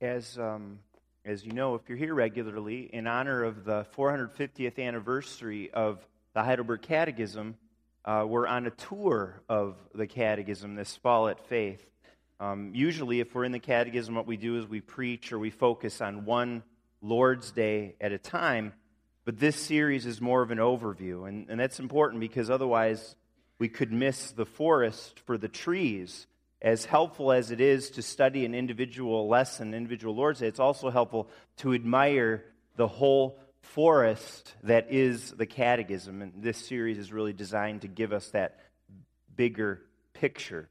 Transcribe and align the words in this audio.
as, 0.00 0.38
um, 0.38 0.78
as 1.24 1.44
you 1.44 1.52
know, 1.52 1.74
if 1.74 1.82
you're 1.88 1.98
here 1.98 2.14
regularly, 2.14 2.88
in 2.92 3.06
honor 3.06 3.44
of 3.44 3.64
the 3.64 3.86
450th 3.96 4.78
anniversary 4.78 5.70
of 5.70 5.98
the 6.34 6.42
Heidelberg 6.42 6.82
Catechism, 6.82 7.56
uh, 8.04 8.24
we're 8.26 8.46
on 8.46 8.66
a 8.66 8.70
tour 8.70 9.42
of 9.48 9.76
the 9.94 10.06
Catechism 10.06 10.74
this 10.74 10.96
fall 10.96 11.28
at 11.28 11.46
Faith. 11.46 11.84
Um, 12.38 12.72
usually, 12.74 13.20
if 13.20 13.34
we're 13.34 13.44
in 13.44 13.52
the 13.52 13.58
Catechism, 13.58 14.14
what 14.14 14.26
we 14.26 14.38
do 14.38 14.56
is 14.56 14.66
we 14.66 14.80
preach 14.80 15.32
or 15.32 15.38
we 15.38 15.50
focus 15.50 16.00
on 16.00 16.24
one 16.24 16.62
Lord's 17.02 17.50
Day 17.50 17.96
at 18.00 18.12
a 18.12 18.18
time. 18.18 18.72
But 19.26 19.38
this 19.38 19.56
series 19.56 20.06
is 20.06 20.18
more 20.18 20.40
of 20.40 20.50
an 20.50 20.58
overview, 20.58 21.28
and, 21.28 21.50
and 21.50 21.60
that's 21.60 21.78
important 21.78 22.20
because 22.20 22.48
otherwise 22.48 23.14
we 23.58 23.68
could 23.68 23.92
miss 23.92 24.30
the 24.30 24.46
forest 24.46 25.20
for 25.26 25.36
the 25.36 25.48
trees 25.48 26.26
as 26.62 26.84
helpful 26.84 27.32
as 27.32 27.50
it 27.50 27.60
is 27.60 27.90
to 27.90 28.02
study 28.02 28.44
an 28.44 28.54
individual 28.54 29.28
lesson, 29.28 29.72
individual 29.72 30.14
Lord's 30.14 30.40
Day, 30.40 30.46
it's 30.46 30.60
also 30.60 30.90
helpful 30.90 31.30
to 31.58 31.72
admire 31.72 32.44
the 32.76 32.88
whole 32.88 33.38
forest 33.62 34.54
that 34.62 34.92
is 34.92 35.32
the 35.32 35.46
catechism. 35.46 36.22
And 36.22 36.42
this 36.42 36.58
series 36.58 36.98
is 36.98 37.12
really 37.12 37.32
designed 37.32 37.82
to 37.82 37.88
give 37.88 38.12
us 38.12 38.28
that 38.30 38.60
bigger 39.34 39.80
picture. 40.12 40.68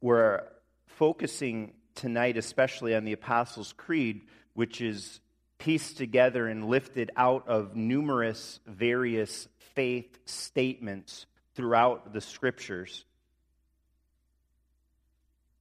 We're 0.00 0.42
focusing 0.86 1.72
tonight, 1.94 2.36
especially 2.36 2.94
on 2.94 3.04
the 3.04 3.12
Apostles' 3.12 3.72
Creed, 3.72 4.22
which 4.52 4.82
is 4.82 5.20
pieced 5.58 5.96
together 5.96 6.46
and 6.48 6.68
lifted 6.68 7.10
out 7.16 7.48
of 7.48 7.74
numerous 7.74 8.60
various 8.66 9.48
faith 9.74 10.18
statements 10.26 11.24
throughout 11.56 12.12
the 12.12 12.20
scriptures. 12.20 13.04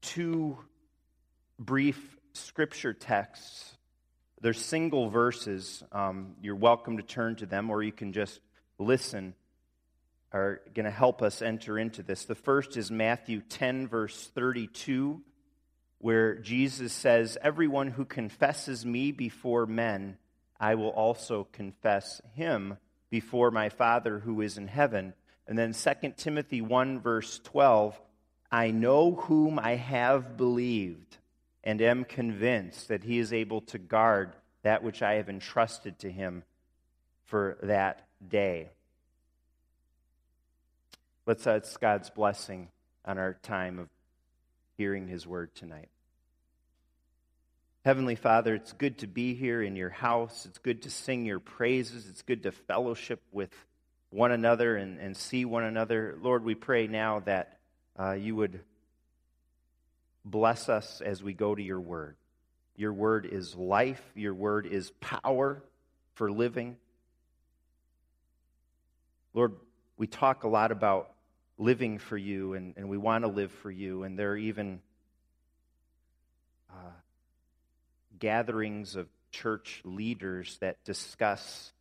Two 0.01 0.57
brief 1.57 2.17
scripture 2.33 2.93
texts. 2.93 3.75
They're 4.41 4.53
single 4.53 5.09
verses. 5.09 5.83
Um, 5.91 6.35
you're 6.41 6.55
welcome 6.55 6.97
to 6.97 7.03
turn 7.03 7.37
to 7.37 7.45
them, 7.45 7.71
or 7.71 7.81
you 7.81 7.93
can 7.93 8.11
just 8.11 8.39
listen, 8.77 9.33
are 10.33 10.61
going 10.73 10.83
to 10.83 10.91
help 10.91 11.21
us 11.21 11.41
enter 11.41 11.79
into 11.79 12.03
this. 12.03 12.25
The 12.25 12.35
first 12.35 12.75
is 12.75 12.91
Matthew 12.91 13.39
10, 13.39 13.87
verse 13.87 14.29
32, 14.35 15.21
where 15.99 16.35
Jesus 16.35 16.91
says, 16.91 17.37
Everyone 17.41 17.87
who 17.87 18.03
confesses 18.03 18.85
me 18.85 19.13
before 19.13 19.65
men, 19.65 20.17
I 20.59 20.75
will 20.75 20.89
also 20.89 21.47
confess 21.53 22.19
him 22.33 22.77
before 23.09 23.49
my 23.49 23.69
Father 23.69 24.19
who 24.19 24.41
is 24.41 24.57
in 24.57 24.67
heaven. 24.67 25.13
And 25.47 25.57
then 25.57 25.73
2 25.73 26.13
Timothy 26.17 26.61
1, 26.61 26.99
verse 26.99 27.39
12 27.43 27.99
I 28.51 28.71
know 28.71 29.15
whom 29.15 29.59
I 29.59 29.75
have 29.75 30.37
believed 30.37 31.17
and 31.63 31.81
am 31.81 32.05
convinced 32.05 32.87
that 32.87 33.03
he 33.03 33.19
is 33.19 33.33
able 33.33 33.61
to 33.61 33.77
guard 33.77 34.33
that 34.61 34.83
which 34.83 35.01
I 35.01 35.15
have 35.15 35.29
entrusted 35.29 35.99
to 35.99 36.11
him 36.11 36.43
for 37.25 37.57
that 37.63 38.07
day. 38.25 38.69
Let's 41.25 41.47
uh, 41.47 41.59
ask 41.63 41.79
God's 41.81 42.09
blessing 42.11 42.69
on 43.03 43.17
our 43.17 43.33
time 43.33 43.79
of 43.79 43.89
hearing 44.77 45.07
his 45.07 45.25
word 45.25 45.53
tonight. 45.55 45.89
Heavenly 47.83 48.15
Father, 48.15 48.55
it's 48.55 48.73
good 48.73 48.99
to 48.99 49.07
be 49.07 49.33
here 49.33 49.61
in 49.61 49.75
your 49.75 49.89
house. 49.89 50.45
It's 50.45 50.59
good 50.59 50.83
to 50.83 50.89
sing 50.89 51.25
your 51.25 51.39
praises. 51.39 52.07
It's 52.09 52.21
good 52.21 52.43
to 52.43 52.51
fellowship 52.51 53.21
with 53.31 53.51
one 54.15 54.31
another 54.31 54.77
and, 54.77 54.97
and 54.97 55.15
see 55.15 55.43
one 55.43 55.65
another. 55.65 56.17
Lord, 56.21 56.45
we 56.45 56.55
pray 56.55 56.87
now 56.87 57.19
that 57.25 57.57
uh, 57.99 58.13
you 58.13 58.33
would 58.37 58.61
bless 60.23 60.69
us 60.69 61.01
as 61.01 61.21
we 61.21 61.33
go 61.33 61.53
to 61.53 61.61
your 61.61 61.81
word. 61.81 62.15
Your 62.77 62.93
word 62.93 63.25
is 63.25 63.55
life, 63.55 64.01
your 64.15 64.33
word 64.33 64.67
is 64.67 64.91
power 65.01 65.61
for 66.13 66.31
living. 66.31 66.77
Lord, 69.33 69.53
we 69.97 70.07
talk 70.07 70.45
a 70.45 70.47
lot 70.47 70.71
about 70.71 71.11
living 71.57 71.97
for 71.99 72.17
you, 72.17 72.53
and, 72.53 72.73
and 72.77 72.87
we 72.87 72.97
want 72.97 73.25
to 73.25 73.29
live 73.29 73.51
for 73.61 73.71
you, 73.71 74.03
and 74.03 74.17
there 74.17 74.31
are 74.31 74.37
even 74.37 74.79
uh, 76.69 76.91
gatherings 78.17 78.95
of 78.95 79.07
church 79.31 79.81
leaders 79.83 80.57
that 80.61 80.81
discuss 80.85 81.73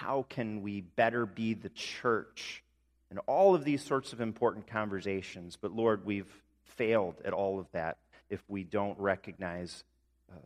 how 0.00 0.24
can 0.30 0.62
we 0.62 0.80
better 0.80 1.26
be 1.26 1.52
the 1.52 1.68
church? 1.68 2.62
And 3.10 3.18
all 3.26 3.54
of 3.54 3.64
these 3.64 3.84
sorts 3.84 4.14
of 4.14 4.22
important 4.22 4.66
conversations. 4.66 5.58
But 5.60 5.72
Lord, 5.72 6.06
we've 6.06 6.32
failed 6.64 7.16
at 7.22 7.34
all 7.34 7.60
of 7.60 7.70
that 7.72 7.98
if 8.30 8.42
we 8.48 8.64
don't 8.64 8.98
recognize 8.98 9.84
uh, 10.32 10.38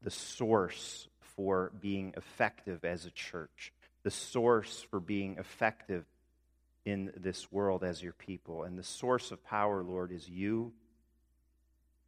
the 0.00 0.10
source 0.10 1.08
for 1.36 1.72
being 1.78 2.14
effective 2.16 2.82
as 2.86 3.04
a 3.04 3.10
church, 3.10 3.70
the 4.02 4.10
source 4.10 4.86
for 4.90 4.98
being 4.98 5.36
effective 5.36 6.06
in 6.86 7.12
this 7.18 7.52
world 7.52 7.84
as 7.84 8.02
your 8.02 8.14
people. 8.14 8.62
And 8.62 8.78
the 8.78 8.82
source 8.82 9.30
of 9.30 9.44
power, 9.44 9.82
Lord, 9.82 10.10
is 10.10 10.26
you, 10.26 10.72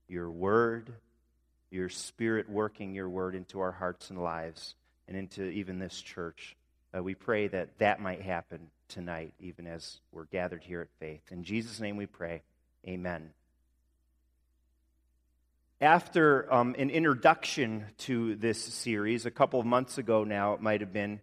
your 0.09 0.31
word, 0.31 0.91
your 1.71 1.91
spirit 1.91 2.49
working 2.49 2.95
your 2.95 3.11
word 3.11 3.35
into 3.35 3.61
our 3.61 3.73
hearts 3.73 4.09
and 4.09 4.23
lives 4.23 4.75
and 5.07 5.19
into 5.19 5.45
even 5.51 5.79
this 5.79 6.01
church. 6.01 6.57
Uh, 6.95 7.03
we 7.03 7.15
pray 7.15 7.49
that 7.49 7.79
that 7.79 8.01
might 8.01 8.21
happen 8.21 8.69
tonight, 8.89 9.33
even 9.41 9.67
as 9.67 10.01
we're 10.13 10.27
gathered 10.27 10.63
here 10.63 10.83
at 10.83 10.89
faith. 11.01 11.23
In 11.31 11.43
Jesus' 11.43 11.81
name 11.81 11.97
we 11.97 12.07
pray. 12.07 12.43
Amen. 12.87 13.31
After 15.81 16.53
um, 16.53 16.75
an 16.79 16.91
introduction 16.91 17.87
to 17.99 18.37
this 18.37 18.63
series, 18.63 19.25
a 19.25 19.31
couple 19.31 19.59
of 19.59 19.67
months 19.67 19.97
ago 19.97 20.25
now, 20.25 20.53
it 20.53 20.61
might 20.61 20.81
have 20.83 20.93
been, 20.93 21.21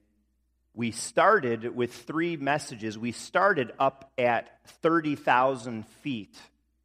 we 0.73 0.91
started 0.91 1.75
with 1.75 1.93
three 1.93 2.35
messages. 2.35 2.97
We 2.97 3.11
started 3.11 3.71
up 3.79 4.11
at 4.17 4.49
30,000 4.81 5.87
feet 5.87 6.35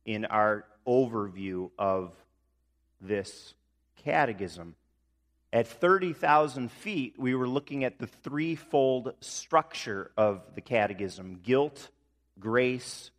in 0.04 0.26
our 0.26 0.66
overview 0.86 1.70
of 1.78 2.12
this 3.00 3.54
catechism. 4.04 4.76
At 5.54 5.68
30,000 5.68 6.68
feet, 6.72 7.14
we 7.16 7.36
were 7.36 7.46
looking 7.46 7.84
at 7.84 8.00
the 8.00 8.08
threefold 8.08 9.14
structure 9.20 10.10
of 10.16 10.42
the 10.56 10.60
catechism 10.60 11.38
guilt, 11.44 11.90
grace, 12.40 13.12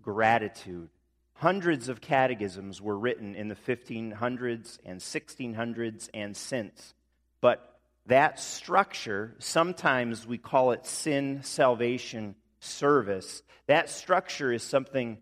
gratitude. 0.00 0.88
Hundreds 1.34 1.88
of 1.88 2.00
catechisms 2.00 2.80
were 2.80 2.96
written 2.96 3.34
in 3.34 3.48
the 3.48 3.56
1500s 3.56 4.78
and 4.84 5.00
1600s 5.00 6.08
and 6.14 6.36
since. 6.36 6.94
But 7.40 7.80
that 8.06 8.38
structure, 8.38 9.34
sometimes 9.40 10.24
we 10.24 10.38
call 10.38 10.70
it 10.70 10.86
sin, 10.86 11.40
salvation, 11.42 12.36
service, 12.60 13.42
that 13.66 13.90
structure 13.90 14.52
is 14.52 14.62
something 14.62 15.18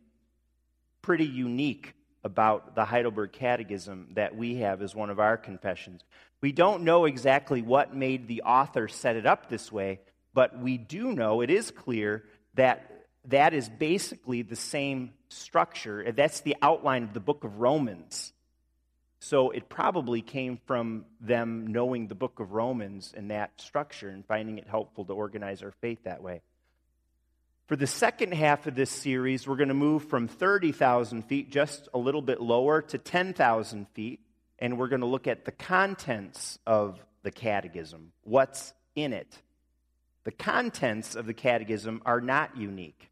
pretty 1.00 1.24
unique 1.24 1.94
about 2.24 2.74
the 2.74 2.84
Heidelberg 2.84 3.32
Catechism 3.32 4.08
that 4.14 4.36
we 4.36 4.56
have 4.56 4.82
as 4.82 4.94
one 4.94 5.08
of 5.08 5.18
our 5.18 5.36
confessions. 5.36 6.02
We 6.40 6.52
don't 6.52 6.84
know 6.84 7.04
exactly 7.04 7.62
what 7.62 7.94
made 7.94 8.28
the 8.28 8.42
author 8.42 8.88
set 8.88 9.16
it 9.16 9.26
up 9.26 9.48
this 9.48 9.72
way, 9.72 10.00
but 10.34 10.58
we 10.58 10.78
do 10.78 11.12
know, 11.12 11.40
it 11.40 11.50
is 11.50 11.70
clear, 11.70 12.24
that 12.54 13.06
that 13.26 13.54
is 13.54 13.68
basically 13.68 14.42
the 14.42 14.56
same 14.56 15.10
structure. 15.28 16.12
That's 16.12 16.40
the 16.40 16.56
outline 16.62 17.02
of 17.02 17.12
the 17.12 17.20
book 17.20 17.44
of 17.44 17.58
Romans. 17.58 18.32
So 19.20 19.50
it 19.50 19.68
probably 19.68 20.22
came 20.22 20.60
from 20.66 21.04
them 21.20 21.66
knowing 21.66 22.06
the 22.06 22.14
book 22.14 22.38
of 22.38 22.52
Romans 22.52 23.12
and 23.16 23.32
that 23.32 23.60
structure 23.60 24.08
and 24.08 24.24
finding 24.24 24.58
it 24.58 24.68
helpful 24.68 25.04
to 25.06 25.12
organize 25.12 25.62
our 25.62 25.72
faith 25.80 26.04
that 26.04 26.22
way. 26.22 26.40
For 27.66 27.74
the 27.74 27.86
second 27.86 28.32
half 28.32 28.66
of 28.66 28.76
this 28.76 28.90
series, 28.90 29.46
we're 29.46 29.56
going 29.56 29.68
to 29.68 29.74
move 29.74 30.04
from 30.04 30.28
30,000 30.28 31.22
feet, 31.22 31.50
just 31.50 31.88
a 31.92 31.98
little 31.98 32.22
bit 32.22 32.40
lower, 32.40 32.80
to 32.80 32.96
10,000 32.96 33.88
feet 33.88 34.20
and 34.58 34.78
we're 34.78 34.88
going 34.88 35.00
to 35.00 35.06
look 35.06 35.26
at 35.26 35.44
the 35.44 35.52
contents 35.52 36.58
of 36.66 37.00
the 37.22 37.30
catechism, 37.30 38.12
what's 38.24 38.72
in 38.94 39.12
it. 39.12 39.38
The 40.24 40.32
contents 40.32 41.14
of 41.14 41.26
the 41.26 41.34
catechism 41.34 42.02
are 42.04 42.20
not 42.20 42.56
unique. 42.56 43.10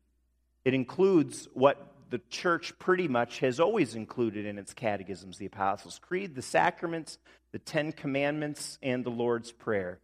It 0.64 0.74
includes 0.74 1.48
what 1.54 1.94
the 2.10 2.20
church 2.30 2.78
pretty 2.78 3.08
much 3.08 3.40
has 3.40 3.58
always 3.60 3.94
included 3.94 4.46
in 4.46 4.58
its 4.58 4.74
catechisms 4.74 5.38
the 5.38 5.46
Apostles' 5.46 5.98
Creed, 5.98 6.34
the 6.34 6.42
sacraments, 6.42 7.18
the 7.52 7.58
Ten 7.58 7.92
Commandments, 7.92 8.78
and 8.82 9.04
the 9.04 9.10
Lord's 9.10 9.52
Prayer. 9.52 9.98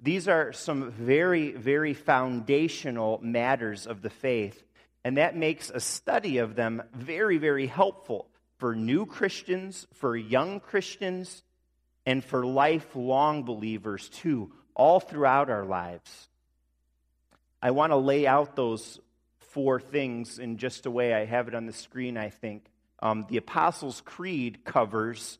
These 0.00 0.28
are 0.28 0.52
some 0.52 0.90
very, 0.90 1.52
very 1.52 1.94
foundational 1.94 3.18
matters 3.22 3.86
of 3.86 4.02
the 4.02 4.10
faith, 4.10 4.62
and 5.04 5.16
that 5.16 5.36
makes 5.36 5.70
a 5.70 5.80
study 5.80 6.38
of 6.38 6.54
them 6.54 6.82
very, 6.94 7.38
very 7.38 7.66
helpful 7.66 8.28
for 8.58 8.74
new 8.74 9.06
Christians, 9.06 9.86
for 9.94 10.16
young 10.16 10.60
Christians, 10.60 11.42
and 12.04 12.24
for 12.24 12.46
lifelong 12.46 13.44
believers 13.44 14.08
too, 14.08 14.52
all 14.74 15.00
throughout 15.00 15.50
our 15.50 15.64
lives. 15.64 16.28
I 17.62 17.72
want 17.72 17.92
to 17.92 17.96
lay 17.96 18.26
out 18.26 18.56
those 18.56 19.00
four 19.38 19.80
things 19.80 20.38
in 20.38 20.58
just 20.58 20.86
a 20.86 20.90
way 20.90 21.14
I 21.14 21.24
have 21.24 21.48
it 21.48 21.54
on 21.54 21.66
the 21.66 21.72
screen, 21.72 22.16
I 22.16 22.30
think, 22.30 22.64
um, 23.00 23.26
the 23.28 23.36
Apostles' 23.36 24.02
Creed 24.04 24.64
covers 24.64 25.38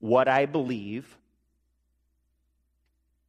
what 0.00 0.28
I 0.28 0.46
believe, 0.46 1.16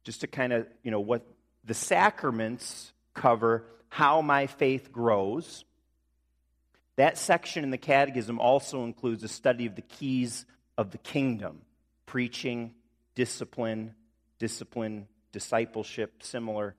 just 0.04 0.22
to 0.22 0.26
kind 0.26 0.52
of, 0.52 0.66
you 0.82 0.90
know, 0.90 1.00
what 1.00 1.26
the 1.64 1.74
sacraments 1.74 2.92
cover 3.14 3.64
how 3.92 4.22
my 4.22 4.46
faith 4.46 4.90
grows. 4.90 5.66
That 6.96 7.16
section 7.16 7.64
in 7.64 7.70
the 7.70 7.78
Catechism 7.78 8.38
also 8.38 8.84
includes 8.84 9.24
a 9.24 9.28
study 9.28 9.66
of 9.66 9.76
the 9.76 9.82
keys 9.82 10.44
of 10.76 10.90
the 10.90 10.98
kingdom 10.98 11.62
preaching, 12.06 12.74
discipline, 13.14 13.94
discipline, 14.38 15.06
discipleship, 15.32 16.22
similar. 16.22 16.74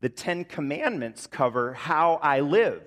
The 0.00 0.08
Ten 0.08 0.44
Commandments 0.44 1.26
cover 1.26 1.74
how 1.74 2.20
I 2.22 2.40
live. 2.40 2.82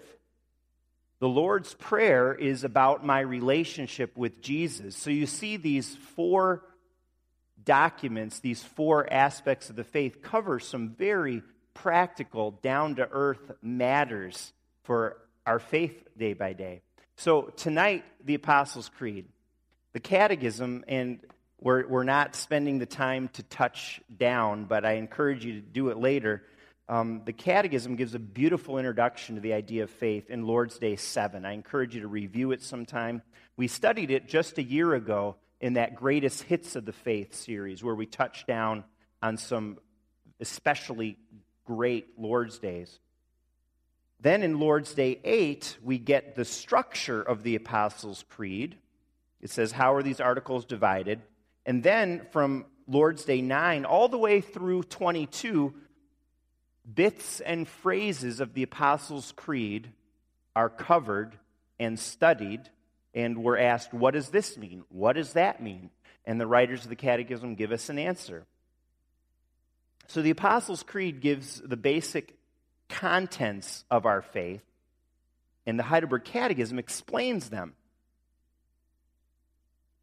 The 1.19 1.27
Lord's 1.27 1.73
Prayer 1.73 2.33
is 2.33 2.63
about 2.63 3.05
my 3.05 3.19
relationship 3.19 4.17
with 4.17 4.41
Jesus. 4.41 4.95
So 4.95 5.09
you 5.09 5.25
see, 5.25 5.57
these 5.57 5.95
four 6.15 6.63
documents, 7.63 8.39
these 8.39 8.63
four 8.63 9.11
aspects 9.11 9.69
of 9.69 9.75
the 9.75 9.83
faith, 9.83 10.21
cover 10.21 10.59
some 10.59 10.89
very 10.89 11.43
practical, 11.73 12.51
down 12.51 12.95
to 12.95 13.07
earth 13.11 13.51
matters 13.61 14.53
for 14.83 15.17
our 15.45 15.59
faith 15.59 16.07
day 16.17 16.33
by 16.33 16.53
day. 16.53 16.81
So 17.15 17.53
tonight, 17.57 18.03
the 18.23 18.35
Apostles' 18.35 18.89
Creed, 18.89 19.25
the 19.93 19.99
Catechism, 19.99 20.83
and 20.87 21.19
we're, 21.61 21.87
we're 21.87 22.03
not 22.03 22.35
spending 22.35 22.79
the 22.79 22.85
time 22.85 23.29
to 23.33 23.43
touch 23.43 24.01
down, 24.15 24.65
but 24.65 24.85
I 24.85 24.93
encourage 24.93 25.45
you 25.45 25.53
to 25.53 25.61
do 25.61 25.89
it 25.89 25.97
later. 25.97 26.43
Um, 26.89 27.21
the 27.23 27.33
Catechism 27.33 27.95
gives 27.95 28.15
a 28.15 28.19
beautiful 28.19 28.77
introduction 28.77 29.35
to 29.35 29.41
the 29.41 29.53
idea 29.53 29.83
of 29.83 29.89
faith 29.89 30.29
in 30.29 30.45
Lord's 30.45 30.77
Day 30.77 30.95
7. 30.95 31.45
I 31.45 31.53
encourage 31.53 31.95
you 31.95 32.01
to 32.01 32.07
review 32.07 32.51
it 32.51 32.61
sometime. 32.61 33.21
We 33.55 33.67
studied 33.67 34.11
it 34.11 34.27
just 34.27 34.57
a 34.57 34.63
year 34.63 34.93
ago 34.93 35.37
in 35.61 35.73
that 35.73 35.95
Greatest 35.95 36.43
Hits 36.43 36.75
of 36.75 36.83
the 36.85 36.91
Faith 36.91 37.33
series, 37.33 37.83
where 37.83 37.95
we 37.95 38.05
touched 38.05 38.47
down 38.47 38.83
on 39.21 39.37
some 39.37 39.77
especially 40.41 41.17
great 41.65 42.19
Lord's 42.19 42.59
Days. 42.59 42.99
Then 44.23 44.41
in 44.41 44.57
Lord's 44.57 44.93
Day 44.93 45.19
8, 45.25 45.79
we 45.83 45.97
get 45.97 46.35
the 46.35 46.45
structure 46.45 47.21
of 47.21 47.43
the 47.43 47.55
Apostles' 47.55 48.23
Creed. 48.29 48.77
It 49.41 49.49
says, 49.49 49.73
How 49.73 49.95
are 49.95 50.01
these 50.01 50.21
articles 50.21 50.63
divided? 50.63 51.21
And 51.65 51.83
then 51.83 52.25
from 52.31 52.65
Lord's 52.87 53.25
Day 53.25 53.41
9 53.41 53.83
all 53.83 54.07
the 54.07 54.17
way 54.17 54.39
through 54.39 54.83
22, 54.83 55.73
bits 56.95 57.41
and 57.41 57.67
phrases 57.67 58.39
of 58.39 58.53
the 58.53 58.63
Apostles' 58.63 59.33
Creed 59.35 59.91
are 60.55 60.69
covered 60.69 61.37
and 61.77 61.99
studied, 61.99 62.61
and 63.13 63.43
we're 63.43 63.57
asked, 63.57 63.93
What 63.93 64.13
does 64.13 64.29
this 64.29 64.57
mean? 64.57 64.85
What 64.87 65.17
does 65.17 65.33
that 65.33 65.61
mean? 65.61 65.89
And 66.23 66.39
the 66.39 66.47
writers 66.47 66.83
of 66.83 66.89
the 66.89 66.95
Catechism 66.95 67.55
give 67.55 67.73
us 67.73 67.89
an 67.89 67.99
answer. 67.99 68.45
So 70.07 70.21
the 70.21 70.29
Apostles' 70.29 70.81
Creed 70.81 71.19
gives 71.19 71.59
the 71.59 71.75
basic 71.75 72.37
contents 72.93 73.83
of 73.89 74.05
our 74.05 74.21
faith, 74.21 74.61
and 75.65 75.79
the 75.79 75.83
Heidelberg 75.83 76.23
Catechism 76.23 76.77
explains 76.77 77.49
them. 77.49 77.73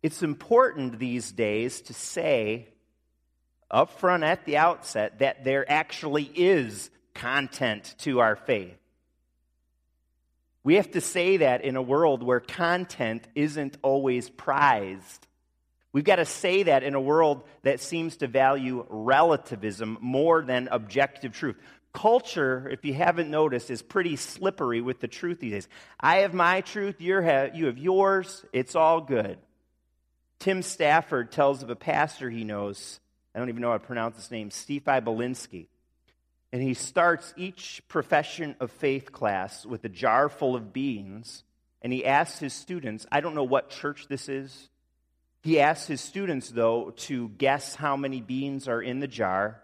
It's 0.03 0.23
important 0.23 0.99
these 0.99 1.31
days 1.31 1.83
to 1.83 1.95
say 1.95 2.69
up 3.71 4.01
front 4.01 4.25
at 4.25 4.45
the 4.45 4.57
outset 4.57 5.21
that 5.21 5.45
there 5.45 5.71
actually 5.71 6.25
is 6.25 6.91
content 7.15 7.95
to 7.99 8.21
our 8.21 8.35
faith. 8.35 8.77
We 10.65 10.75
have 10.75 10.91
to 10.93 11.01
say 11.01 11.39
that 11.39 11.63
in 11.63 11.77
a 11.77 11.83
world 11.83 12.23
where 12.23 12.41
content 12.41 13.27
isn't 13.35 13.77
always 13.83 14.29
prized. 14.29 15.27
We've 15.93 16.05
got 16.05 16.17
to 16.17 16.25
say 16.25 16.65
that 16.65 16.83
in 16.83 16.95
a 16.95 17.01
world 17.01 17.45
that 17.63 17.81
seems 17.81 18.19
to 18.19 18.27
value 18.27 18.87
relativism 18.89 19.99
more 20.01 20.43
than 20.43 20.69
objective 20.71 21.33
truth. 21.33 21.57
Culture, 21.93 22.69
if 22.71 22.85
you 22.85 22.95
haven't 22.95 23.31
noticed, 23.31 23.71
is 23.71 23.83
pretty 23.83 24.15
slippery 24.17 24.81
with 24.81 25.01
the 25.01 25.09
truth 25.09 25.41
these 25.41 25.53
days. 25.53 25.69
I 25.99 26.19
have 26.19 26.35
my 26.35 26.61
truth, 26.61 27.01
you 27.01 27.21
have, 27.21 27.57
you 27.57 27.67
have 27.67 27.79
yours, 27.79 28.45
it's 28.53 28.77
all 28.77 29.01
good. 29.01 29.39
Tim 30.39 30.63
Stafford 30.63 31.33
tells 31.33 31.63
of 31.63 31.71
a 31.71 31.77
pastor 31.77 32.31
he 32.31 32.45
knows, 32.45 33.01
I 33.35 33.39
don't 33.39 33.49
even 33.49 33.61
know 33.61 33.73
how 33.73 33.79
to 33.79 33.85
pronounce 33.85 34.17
his 34.17 34.31
name, 34.31 34.51
Steve 34.51 34.85
Belinsky. 34.85 35.67
And 36.53 36.63
he 36.63 36.75
starts 36.75 37.35
each 37.37 37.83
profession 37.89 38.57
of 38.61 38.71
faith 38.71 39.11
class 39.13 39.67
with 39.67 39.85
a 39.85 39.89
jar 39.89 40.29
full 40.29 40.55
of 40.55 40.73
beans, 40.73 41.45
and 41.83 41.93
he 41.93 42.05
asks 42.05 42.39
his 42.39 42.53
students, 42.53 43.05
I 43.11 43.21
don't 43.21 43.35
know 43.35 43.45
what 43.45 43.71
church 43.71 44.07
this 44.09 44.29
is. 44.29 44.69
He 45.43 45.59
asks 45.59 45.87
his 45.87 46.01
students, 46.01 46.51
though, 46.51 46.91
to 46.99 47.29
guess 47.31 47.75
how 47.75 47.97
many 47.97 48.21
beans 48.21 48.69
are 48.69 48.83
in 48.83 49.01
the 49.01 49.09
jar 49.09 49.60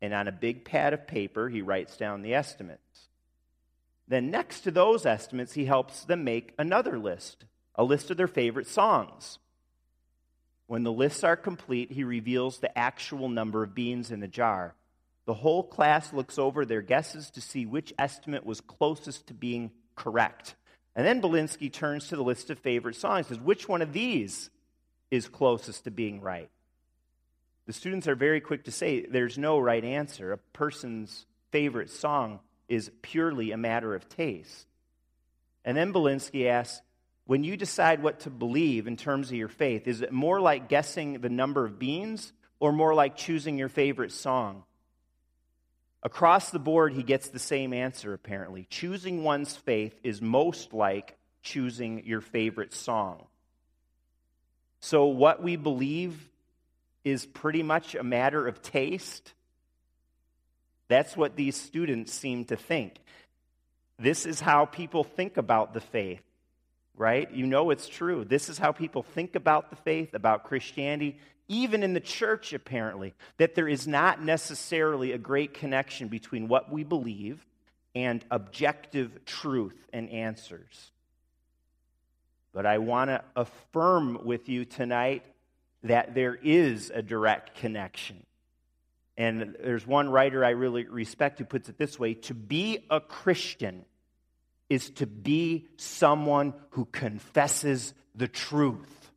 and 0.00 0.12
on 0.12 0.28
a 0.28 0.32
big 0.32 0.64
pad 0.64 0.92
of 0.92 1.06
paper, 1.06 1.48
he 1.48 1.62
writes 1.62 1.96
down 1.96 2.22
the 2.22 2.34
estimates. 2.34 3.08
Then, 4.08 4.30
next 4.30 4.60
to 4.60 4.70
those 4.70 5.04
estimates, 5.04 5.54
he 5.54 5.64
helps 5.64 6.04
them 6.04 6.22
make 6.22 6.54
another 6.58 6.98
list, 6.98 7.44
a 7.74 7.82
list 7.82 8.10
of 8.10 8.16
their 8.16 8.28
favorite 8.28 8.68
songs. 8.68 9.38
When 10.66 10.82
the 10.82 10.92
lists 10.92 11.24
are 11.24 11.36
complete, 11.36 11.92
he 11.92 12.04
reveals 12.04 12.58
the 12.58 12.76
actual 12.76 13.28
number 13.28 13.62
of 13.62 13.74
beans 13.74 14.10
in 14.10 14.20
the 14.20 14.28
jar. 14.28 14.74
The 15.24 15.34
whole 15.34 15.64
class 15.64 16.12
looks 16.12 16.38
over 16.38 16.64
their 16.64 16.82
guesses 16.82 17.30
to 17.32 17.40
see 17.40 17.66
which 17.66 17.92
estimate 17.98 18.46
was 18.46 18.60
closest 18.60 19.26
to 19.28 19.34
being 19.34 19.72
correct. 19.96 20.54
And 20.94 21.06
then 21.06 21.20
Belinsky 21.20 21.72
turns 21.72 22.08
to 22.08 22.16
the 22.16 22.22
list 22.22 22.50
of 22.50 22.58
favorite 22.58 22.96
songs 22.96 23.28
and 23.28 23.36
says, 23.36 23.44
Which 23.44 23.68
one 23.68 23.82
of 23.82 23.92
these 23.92 24.50
is 25.10 25.28
closest 25.28 25.84
to 25.84 25.90
being 25.90 26.20
right? 26.20 26.50
The 27.66 27.72
students 27.72 28.06
are 28.06 28.14
very 28.14 28.40
quick 28.40 28.64
to 28.64 28.70
say 28.70 29.04
there's 29.04 29.38
no 29.38 29.58
right 29.58 29.84
answer. 29.84 30.32
A 30.32 30.38
person's 30.38 31.26
favorite 31.50 31.90
song 31.90 32.40
is 32.68 32.90
purely 33.02 33.50
a 33.52 33.56
matter 33.56 33.94
of 33.94 34.08
taste. 34.08 34.66
And 35.64 35.76
then 35.76 35.92
Belinsky 35.92 36.46
asks, 36.46 36.80
when 37.26 37.42
you 37.42 37.56
decide 37.56 38.02
what 38.02 38.20
to 38.20 38.30
believe 38.30 38.86
in 38.86 38.96
terms 38.96 39.30
of 39.30 39.36
your 39.36 39.48
faith, 39.48 39.88
is 39.88 40.00
it 40.00 40.12
more 40.12 40.40
like 40.40 40.68
guessing 40.68 41.20
the 41.20 41.28
number 41.28 41.64
of 41.64 41.78
beans 41.78 42.32
or 42.60 42.72
more 42.72 42.94
like 42.94 43.16
choosing 43.16 43.58
your 43.58 43.68
favorite 43.68 44.12
song? 44.12 44.62
Across 46.04 46.50
the 46.50 46.60
board, 46.60 46.92
he 46.92 47.02
gets 47.02 47.30
the 47.30 47.40
same 47.40 47.72
answer, 47.72 48.12
apparently. 48.12 48.68
Choosing 48.70 49.24
one's 49.24 49.56
faith 49.56 49.98
is 50.04 50.22
most 50.22 50.72
like 50.72 51.16
choosing 51.42 52.06
your 52.06 52.20
favorite 52.20 52.72
song. 52.72 53.26
So, 54.78 55.06
what 55.06 55.42
we 55.42 55.56
believe 55.56 56.28
is 57.06 57.24
pretty 57.24 57.62
much 57.62 57.94
a 57.94 58.02
matter 58.02 58.48
of 58.48 58.60
taste. 58.60 59.32
That's 60.88 61.16
what 61.16 61.36
these 61.36 61.54
students 61.54 62.12
seem 62.12 62.46
to 62.46 62.56
think. 62.56 62.96
This 63.96 64.26
is 64.26 64.40
how 64.40 64.64
people 64.64 65.04
think 65.04 65.36
about 65.36 65.72
the 65.72 65.80
faith, 65.80 66.24
right? 66.96 67.30
You 67.30 67.46
know 67.46 67.70
it's 67.70 67.86
true. 67.86 68.24
This 68.24 68.48
is 68.48 68.58
how 68.58 68.72
people 68.72 69.04
think 69.04 69.36
about 69.36 69.70
the 69.70 69.76
faith, 69.76 70.14
about 70.14 70.42
Christianity, 70.42 71.16
even 71.46 71.84
in 71.84 71.94
the 71.94 72.00
church, 72.00 72.52
apparently, 72.52 73.14
that 73.36 73.54
there 73.54 73.68
is 73.68 73.86
not 73.86 74.20
necessarily 74.20 75.12
a 75.12 75.18
great 75.18 75.54
connection 75.54 76.08
between 76.08 76.48
what 76.48 76.72
we 76.72 76.82
believe 76.82 77.46
and 77.94 78.24
objective 78.32 79.24
truth 79.24 79.78
and 79.92 80.10
answers. 80.10 80.90
But 82.52 82.66
I 82.66 82.78
want 82.78 83.10
to 83.10 83.22
affirm 83.36 84.24
with 84.24 84.48
you 84.48 84.64
tonight 84.64 85.22
that 85.88 86.14
there 86.14 86.34
is 86.34 86.90
a 86.94 87.02
direct 87.02 87.56
connection. 87.56 88.24
And 89.16 89.56
there's 89.62 89.86
one 89.86 90.10
writer 90.10 90.44
I 90.44 90.50
really 90.50 90.84
respect 90.84 91.38
who 91.38 91.44
puts 91.44 91.68
it 91.68 91.78
this 91.78 91.98
way 91.98 92.14
to 92.14 92.34
be 92.34 92.84
a 92.90 93.00
Christian 93.00 93.84
is 94.68 94.90
to 94.90 95.06
be 95.06 95.66
someone 95.76 96.52
who 96.70 96.84
confesses 96.86 97.94
the 98.14 98.28
truth. 98.28 99.10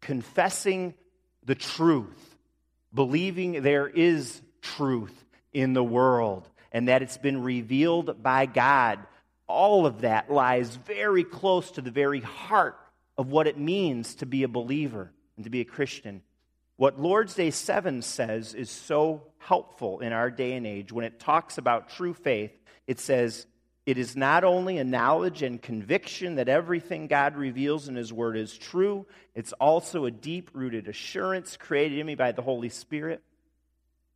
Confessing 0.00 0.94
the 1.44 1.54
truth, 1.54 2.36
believing 2.94 3.62
there 3.62 3.88
is 3.88 4.40
truth 4.60 5.24
in 5.52 5.72
the 5.72 5.82
world 5.82 6.48
and 6.70 6.88
that 6.88 7.02
it's 7.02 7.18
been 7.18 7.42
revealed 7.42 8.22
by 8.22 8.46
God, 8.46 9.00
all 9.48 9.86
of 9.86 10.02
that 10.02 10.30
lies 10.30 10.76
very 10.76 11.24
close 11.24 11.70
to 11.72 11.80
the 11.80 11.90
very 11.90 12.20
heart 12.20 12.76
of 13.18 13.28
what 13.28 13.46
it 13.46 13.58
means 13.58 14.16
to 14.16 14.26
be 14.26 14.42
a 14.42 14.48
believer 14.48 15.12
and 15.36 15.44
to 15.44 15.50
be 15.50 15.60
a 15.60 15.64
Christian. 15.64 16.22
What 16.76 17.00
Lord's 17.00 17.34
Day 17.34 17.50
7 17.50 18.02
says 18.02 18.54
is 18.54 18.70
so 18.70 19.22
helpful 19.38 20.00
in 20.00 20.12
our 20.12 20.30
day 20.30 20.52
and 20.52 20.66
age. 20.66 20.92
When 20.92 21.04
it 21.04 21.18
talks 21.18 21.56
about 21.56 21.88
true 21.88 22.12
faith, 22.12 22.52
it 22.86 23.00
says, 23.00 23.46
it 23.86 23.98
is 23.98 24.16
not 24.16 24.42
only 24.42 24.78
a 24.78 24.84
knowledge 24.84 25.42
and 25.42 25.62
conviction 25.62 26.34
that 26.34 26.48
everything 26.48 27.06
God 27.06 27.36
reveals 27.36 27.88
in 27.88 27.94
His 27.94 28.12
Word 28.12 28.36
is 28.36 28.58
true, 28.58 29.06
it's 29.34 29.52
also 29.54 30.04
a 30.04 30.10
deep 30.10 30.50
rooted 30.52 30.88
assurance 30.88 31.56
created 31.56 31.98
in 31.98 32.06
me 32.06 32.16
by 32.16 32.32
the 32.32 32.42
Holy 32.42 32.68
Spirit. 32.68 33.22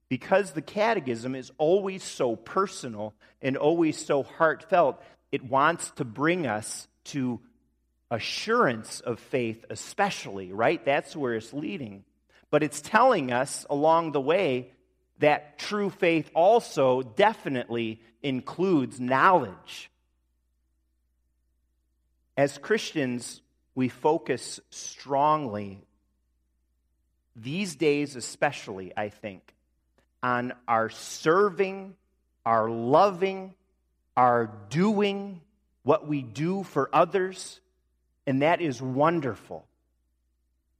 Because 0.09 0.50
the 0.50 0.61
catechism 0.61 1.37
is 1.37 1.52
always 1.57 2.02
so 2.02 2.35
personal 2.35 3.14
and 3.40 3.57
always 3.57 3.97
so 3.97 4.25
heartfelt, 4.25 5.00
it 5.30 5.45
wants 5.45 5.92
to 5.92 6.04
bring 6.04 6.49
us 6.49 6.88
to 7.04 7.40
assurance 8.10 9.00
of 9.00 9.20
faith, 9.20 9.64
especially, 9.70 10.52
right? 10.52 10.84
That's 10.84 11.14
where 11.14 11.34
it's 11.34 11.52
leading. 11.52 12.04
But 12.50 12.62
it's 12.62 12.80
telling 12.80 13.32
us 13.32 13.64
along 13.70 14.12
the 14.12 14.20
way 14.20 14.72
that 15.18 15.58
true 15.58 15.90
faith 15.90 16.30
also 16.34 17.02
definitely 17.02 18.00
includes 18.22 18.98
knowledge. 18.98 19.90
As 22.36 22.58
Christians, 22.58 23.40
we 23.74 23.88
focus 23.88 24.60
strongly, 24.70 25.78
these 27.36 27.76
days 27.76 28.16
especially, 28.16 28.92
I 28.96 29.10
think, 29.10 29.54
on 30.22 30.52
our 30.66 30.88
serving, 30.90 31.94
our 32.44 32.68
loving, 32.68 33.54
our 34.16 34.50
doing, 34.70 35.40
what 35.82 36.06
we 36.08 36.22
do 36.22 36.62
for 36.62 36.90
others, 36.92 37.60
and 38.30 38.42
that 38.42 38.60
is 38.60 38.80
wonderful. 38.80 39.66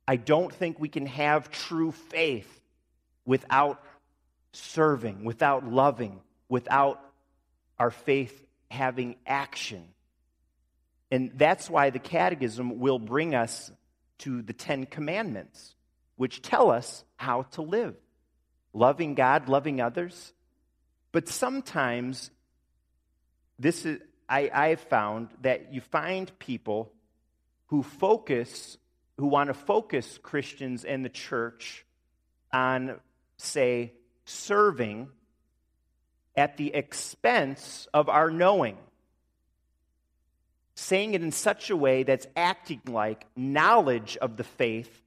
I 0.07 0.15
don't 0.15 0.55
think 0.55 0.79
we 0.79 0.89
can 0.89 1.07
have 1.07 1.51
true 1.51 1.91
faith 1.91 2.61
without 3.25 3.83
serving, 4.53 5.25
without 5.25 5.69
loving, 5.69 6.21
without 6.49 7.01
our 7.77 7.91
faith 7.91 8.41
having 8.71 9.17
action. 9.27 9.83
And 11.11 11.33
that's 11.35 11.69
why 11.69 11.91
the 11.91 11.99
Catechism 11.99 12.79
will 12.79 13.01
bring 13.01 13.35
us 13.35 13.73
to 14.19 14.43
the 14.43 14.53
Ten 14.53 14.87
Commandments, 14.87 15.75
which 16.15 16.43
tell 16.43 16.71
us 16.71 17.03
how 17.17 17.43
to 17.55 17.63
live 17.63 17.97
loving 18.73 19.17
God, 19.17 19.49
loving 19.49 19.81
others. 19.81 20.33
But 21.11 21.29
sometimes, 21.29 22.31
this 23.59 23.85
is, 23.85 23.99
I, 24.29 24.49
I've 24.55 24.83
found 24.83 25.31
that 25.41 25.75
you 25.75 25.81
find 25.81 26.31
people 26.39 26.93
who 27.71 27.83
focus, 27.83 28.77
who 29.17 29.27
want 29.27 29.49
to 29.49 29.55
focus 29.55 30.19
Christians 30.23 30.85
and 30.85 31.05
the 31.05 31.09
church 31.09 31.87
on, 32.53 32.99
say, 33.37 33.93
serving 34.25 35.09
at 36.37 36.57
the 36.57 36.75
expense 36.75 37.87
of 37.95 38.09
our 38.09 38.31
knowing. 38.31 38.77
Saying 40.75 41.15
it 41.15 41.23
in 41.23 41.31
such 41.31 41.71
a 41.71 41.77
way 41.77 42.03
that's 42.03 42.27
acting 42.35 42.81
like 42.87 43.27
knowledge 43.37 44.17
of 44.17 44.37
the 44.37 44.45
faith 44.45 45.03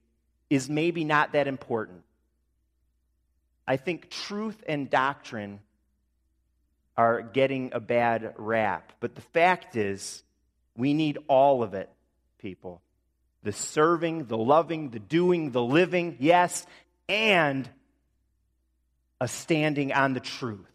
is 0.48 0.70
maybe 0.70 1.04
not 1.04 1.32
that 1.32 1.48
important. 1.48 2.02
I 3.66 3.76
think 3.76 4.08
truth 4.08 4.62
and 4.66 4.88
doctrine 4.88 5.60
are 6.96 7.20
getting 7.20 7.72
a 7.74 7.80
bad 7.80 8.34
rap. 8.36 8.92
But 9.00 9.16
the 9.16 9.20
fact 9.20 9.76
is, 9.76 10.22
we 10.76 10.94
need 10.94 11.18
all 11.28 11.62
of 11.62 11.74
it, 11.74 11.90
people. 12.44 12.82
The 13.42 13.52
serving, 13.52 14.26
the 14.26 14.36
loving, 14.36 14.90
the 14.90 15.00
doing, 15.00 15.50
the 15.50 15.62
living, 15.62 16.18
yes, 16.20 16.66
and 17.08 17.68
a 19.18 19.26
standing 19.26 19.94
on 19.94 20.12
the 20.12 20.20
truth. 20.20 20.70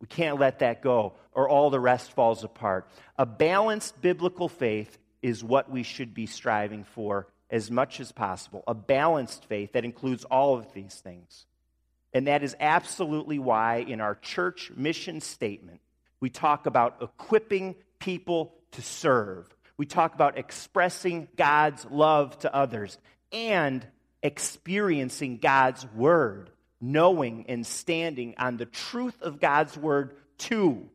We 0.00 0.06
can't 0.06 0.38
let 0.38 0.60
that 0.60 0.82
go, 0.82 1.14
or 1.32 1.48
all 1.48 1.70
the 1.70 1.80
rest 1.80 2.12
falls 2.12 2.44
apart. 2.44 2.88
A 3.18 3.26
balanced 3.26 4.00
biblical 4.00 4.48
faith 4.48 4.96
is 5.20 5.42
what 5.42 5.68
we 5.70 5.82
should 5.82 6.14
be 6.14 6.26
striving 6.26 6.84
for 6.84 7.26
as 7.50 7.72
much 7.72 7.98
as 7.98 8.12
possible. 8.12 8.62
A 8.68 8.74
balanced 8.74 9.46
faith 9.46 9.72
that 9.72 9.84
includes 9.84 10.24
all 10.24 10.56
of 10.56 10.72
these 10.72 10.94
things. 10.94 11.46
And 12.12 12.28
that 12.28 12.44
is 12.44 12.54
absolutely 12.60 13.40
why, 13.40 13.78
in 13.78 14.00
our 14.00 14.14
church 14.14 14.70
mission 14.76 15.20
statement, 15.20 15.80
we 16.20 16.30
talk 16.30 16.66
about 16.66 16.98
equipping 17.02 17.74
people 18.02 18.52
to 18.72 18.82
serve. 18.82 19.48
We 19.76 19.86
talk 19.86 20.14
about 20.14 20.36
expressing 20.36 21.28
God's 21.36 21.86
love 21.88 22.36
to 22.40 22.54
others 22.54 22.98
and 23.30 23.86
experiencing 24.22 25.38
God's 25.38 25.86
word, 25.94 26.50
knowing 26.80 27.46
and 27.48 27.64
standing 27.64 28.34
on 28.38 28.56
the 28.56 28.66
truth 28.66 29.20
of 29.22 29.40
God's 29.40 29.76
word 29.76 30.16
too. 30.36 30.88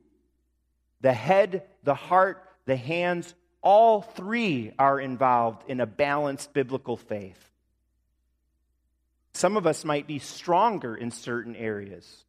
The 1.01 1.13
head, 1.13 1.63
the 1.83 1.95
heart, 1.95 2.43
the 2.65 2.75
hands, 2.75 3.33
all 3.61 4.01
three 4.01 4.73
are 4.77 4.99
involved 4.99 5.63
in 5.69 5.79
a 5.79 5.85
balanced 5.85 6.51
biblical 6.53 6.97
faith. 6.97 7.41
Some 9.33 9.55
of 9.55 9.65
us 9.65 9.85
might 9.85 10.07
be 10.07 10.19
stronger 10.19 10.95
in 10.95 11.11
certain 11.11 11.55
areas. 11.55 12.25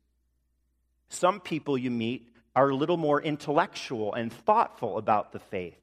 Some 1.09 1.41
people 1.41 1.77
you 1.77 1.91
meet 1.91 2.29
are 2.55 2.71
a 2.71 2.77
little 2.77 2.97
more 2.97 3.21
intellectual 3.21 4.15
and 4.15 4.33
thoughtful 4.33 4.99
about 4.99 5.33
the 5.33 5.39
faith. 5.39 5.79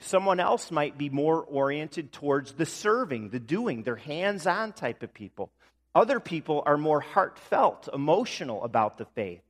Someone 0.00 0.40
else 0.40 0.70
might 0.70 0.96
be 0.96 1.10
more 1.10 1.42
oriented 1.42 2.12
towards 2.12 2.52
the 2.52 2.66
serving, 2.66 3.28
the 3.28 3.38
doing. 3.38 3.82
They're 3.82 3.96
hands 3.96 4.46
on 4.46 4.72
type 4.72 5.02
of 5.02 5.12
people. 5.12 5.50
Other 5.94 6.20
people 6.20 6.62
are 6.64 6.78
more 6.78 7.00
heartfelt, 7.00 7.88
emotional 7.92 8.64
about 8.64 8.96
the 8.96 9.04
faith. 9.04 9.42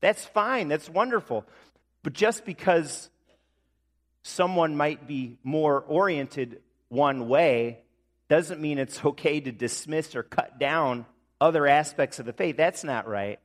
That's 0.00 0.24
fine, 0.24 0.68
that's 0.68 0.88
wonderful. 0.88 1.44
But 2.02 2.14
just 2.14 2.44
because 2.44 3.08
someone 4.22 4.76
might 4.76 5.06
be 5.06 5.38
more 5.44 5.80
oriented 5.80 6.60
one 6.88 7.28
way 7.28 7.78
doesn't 8.28 8.60
mean 8.60 8.78
it's 8.78 9.04
okay 9.04 9.40
to 9.40 9.52
dismiss 9.52 10.16
or 10.16 10.22
cut 10.22 10.58
down 10.58 11.06
other 11.40 11.66
aspects 11.66 12.18
of 12.18 12.26
the 12.26 12.32
faith. 12.32 12.56
That's 12.56 12.84
not 12.84 13.06
right. 13.06 13.38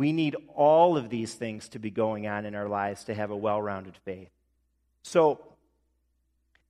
We 0.00 0.14
need 0.14 0.34
all 0.56 0.96
of 0.96 1.10
these 1.10 1.34
things 1.34 1.68
to 1.68 1.78
be 1.78 1.90
going 1.90 2.26
on 2.26 2.46
in 2.46 2.54
our 2.54 2.70
lives 2.70 3.04
to 3.04 3.14
have 3.14 3.30
a 3.30 3.36
well 3.36 3.60
rounded 3.60 3.98
faith. 4.06 4.30
So, 5.02 5.44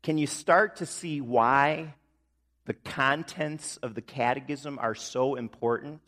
can 0.02 0.18
you 0.18 0.26
start 0.26 0.78
to 0.78 0.86
see 0.86 1.20
why 1.20 1.94
the 2.64 2.74
contents 2.74 3.76
of 3.84 3.94
the 3.94 4.00
catechism 4.00 4.80
are 4.80 4.96
so 4.96 5.36
important? 5.36 6.00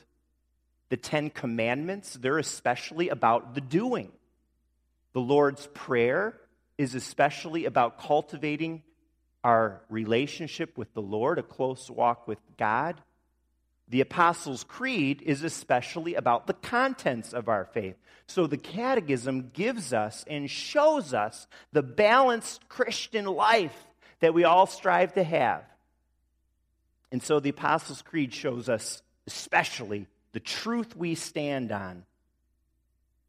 The 0.89 0.97
Ten 0.97 1.31
Commandments, 1.31 2.15
they're 2.15 2.39
especially 2.39 3.09
about 3.09 3.55
the 3.55 3.61
doing. 3.61 4.11
The 5.13 5.21
Lord's 5.21 5.69
Prayer 5.75 6.35
is 6.77 6.97
especially 6.97 7.67
about 7.67 8.01
cultivating 8.01 8.83
our 9.45 9.81
relationship 9.89 10.77
with 10.77 10.93
the 10.93 11.03
Lord, 11.03 11.39
a 11.39 11.45
close 11.45 11.89
walk 11.89 12.27
with 12.27 12.41
God. 12.59 13.01
The 13.89 14.01
Apostles' 14.01 14.65
Creed 14.65 15.23
is 15.23 15.43
especially 15.43 16.15
about 16.15 16.47
the 16.47 16.55
contents 16.55 17.33
of 17.33 17.49
our 17.49 17.65
faith. 17.65 17.97
So 18.27 18.47
the 18.47 18.57
Catechism 18.57 19.51
gives 19.53 19.93
us 19.93 20.25
and 20.27 20.51
shows 20.51 21.13
us 21.13 21.47
the 21.73 21.83
balanced 21.83 22.69
Christian 22.69 23.27
life 23.27 23.77
that 24.21 24.35
we 24.35 24.45
all 24.45 24.67
strive 24.67 25.15
to 25.15 25.25
have. 25.25 25.65
And 27.11 27.23
so 27.23 27.41
the 27.41 27.51
Apostles' 27.51 28.03
Creed 28.03 28.33
shows 28.33 28.69
us 28.69 29.03
especially 29.27 30.07
the 30.33 30.41
truth 30.41 30.97
we 30.97 31.15
stand 31.15 31.71
on, 31.73 32.05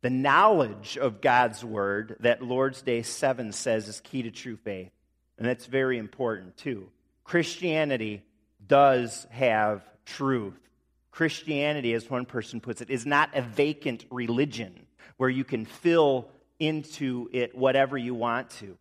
the 0.01 0.10
knowledge 0.10 0.98
of 0.98 1.19
God's 1.19 1.65
Word 1.65 2.15
that 2.22 2.41
Lord's 2.41 2.81
Day 2.81 3.01
7 3.01 3.51
says 3.51 3.88
is 3.89 4.00
key 4.00 4.24
to 4.24 4.31
true 4.31 4.55
faith 4.55 4.91
and 5.38 5.48
that's 5.48 5.65
very 5.65 5.98
important 5.98 6.57
too. 6.57 6.89
Christianity 7.24 8.24
does 8.65 9.27
have 9.31 9.83
truth. 10.05 10.60
Christianity, 11.12 11.93
as 11.93 12.10
one 12.10 12.25
person 12.25 12.60
puts 12.60 12.81
it, 12.81 12.89
is 12.89 13.05
not 13.05 13.29
a 13.36 13.41
vacant 13.41 14.05
religion 14.10 14.88
where 15.17 15.29
you 15.29 15.43
can 15.43 15.65
fill 15.65 16.29
into 16.60 17.29
it 17.31 17.55
whatever 17.55 17.98
you 17.98 18.15
want 18.15 18.50
to. 18.50 18.77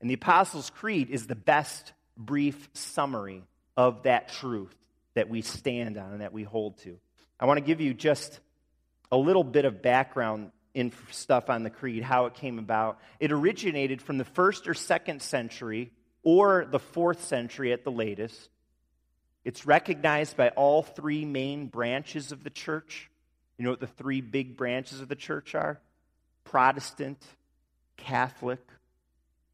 And 0.00 0.08
the 0.08 0.14
Apostles' 0.14 0.70
Creed 0.70 1.10
is 1.10 1.26
the 1.26 1.36
best 1.36 1.92
brief 2.16 2.68
summary 2.72 3.44
of 3.76 4.02
that 4.04 4.28
truth 4.28 4.74
that 5.14 5.28
we 5.28 5.42
stand 5.42 5.98
on 5.98 6.12
and 6.12 6.20
that 6.20 6.32
we 6.32 6.42
hold 6.42 6.78
to. 6.78 6.98
I 7.38 7.46
want 7.46 7.58
to 7.58 7.64
give 7.64 7.80
you 7.80 7.94
just 7.94 8.40
a 9.12 9.16
little 9.16 9.44
bit 9.44 9.64
of 9.64 9.82
background 9.82 10.52
in 10.74 10.92
stuff 11.10 11.50
on 11.50 11.62
the 11.62 11.70
creed, 11.70 12.02
how 12.02 12.26
it 12.26 12.34
came 12.34 12.58
about. 12.58 13.00
It 13.18 13.32
originated 13.32 14.00
from 14.00 14.18
the 14.18 14.24
first 14.24 14.68
or 14.68 14.74
second 14.74 15.22
century 15.22 15.90
or 16.22 16.66
the 16.70 16.78
fourth 16.78 17.24
century 17.24 17.72
at 17.72 17.84
the 17.84 17.90
latest. 17.90 18.48
It's 19.44 19.66
recognized 19.66 20.36
by 20.36 20.50
all 20.50 20.82
three 20.82 21.24
main 21.24 21.66
branches 21.66 22.32
of 22.32 22.44
the 22.44 22.50
church. 22.50 23.10
You 23.56 23.64
know 23.64 23.70
what 23.70 23.80
the 23.80 23.86
three 23.86 24.20
big 24.20 24.56
branches 24.56 25.00
of 25.00 25.08
the 25.08 25.16
church 25.16 25.54
are? 25.54 25.80
Protestant, 26.44 27.22
Catholic, 27.96 28.60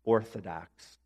Orthodox. 0.04 0.98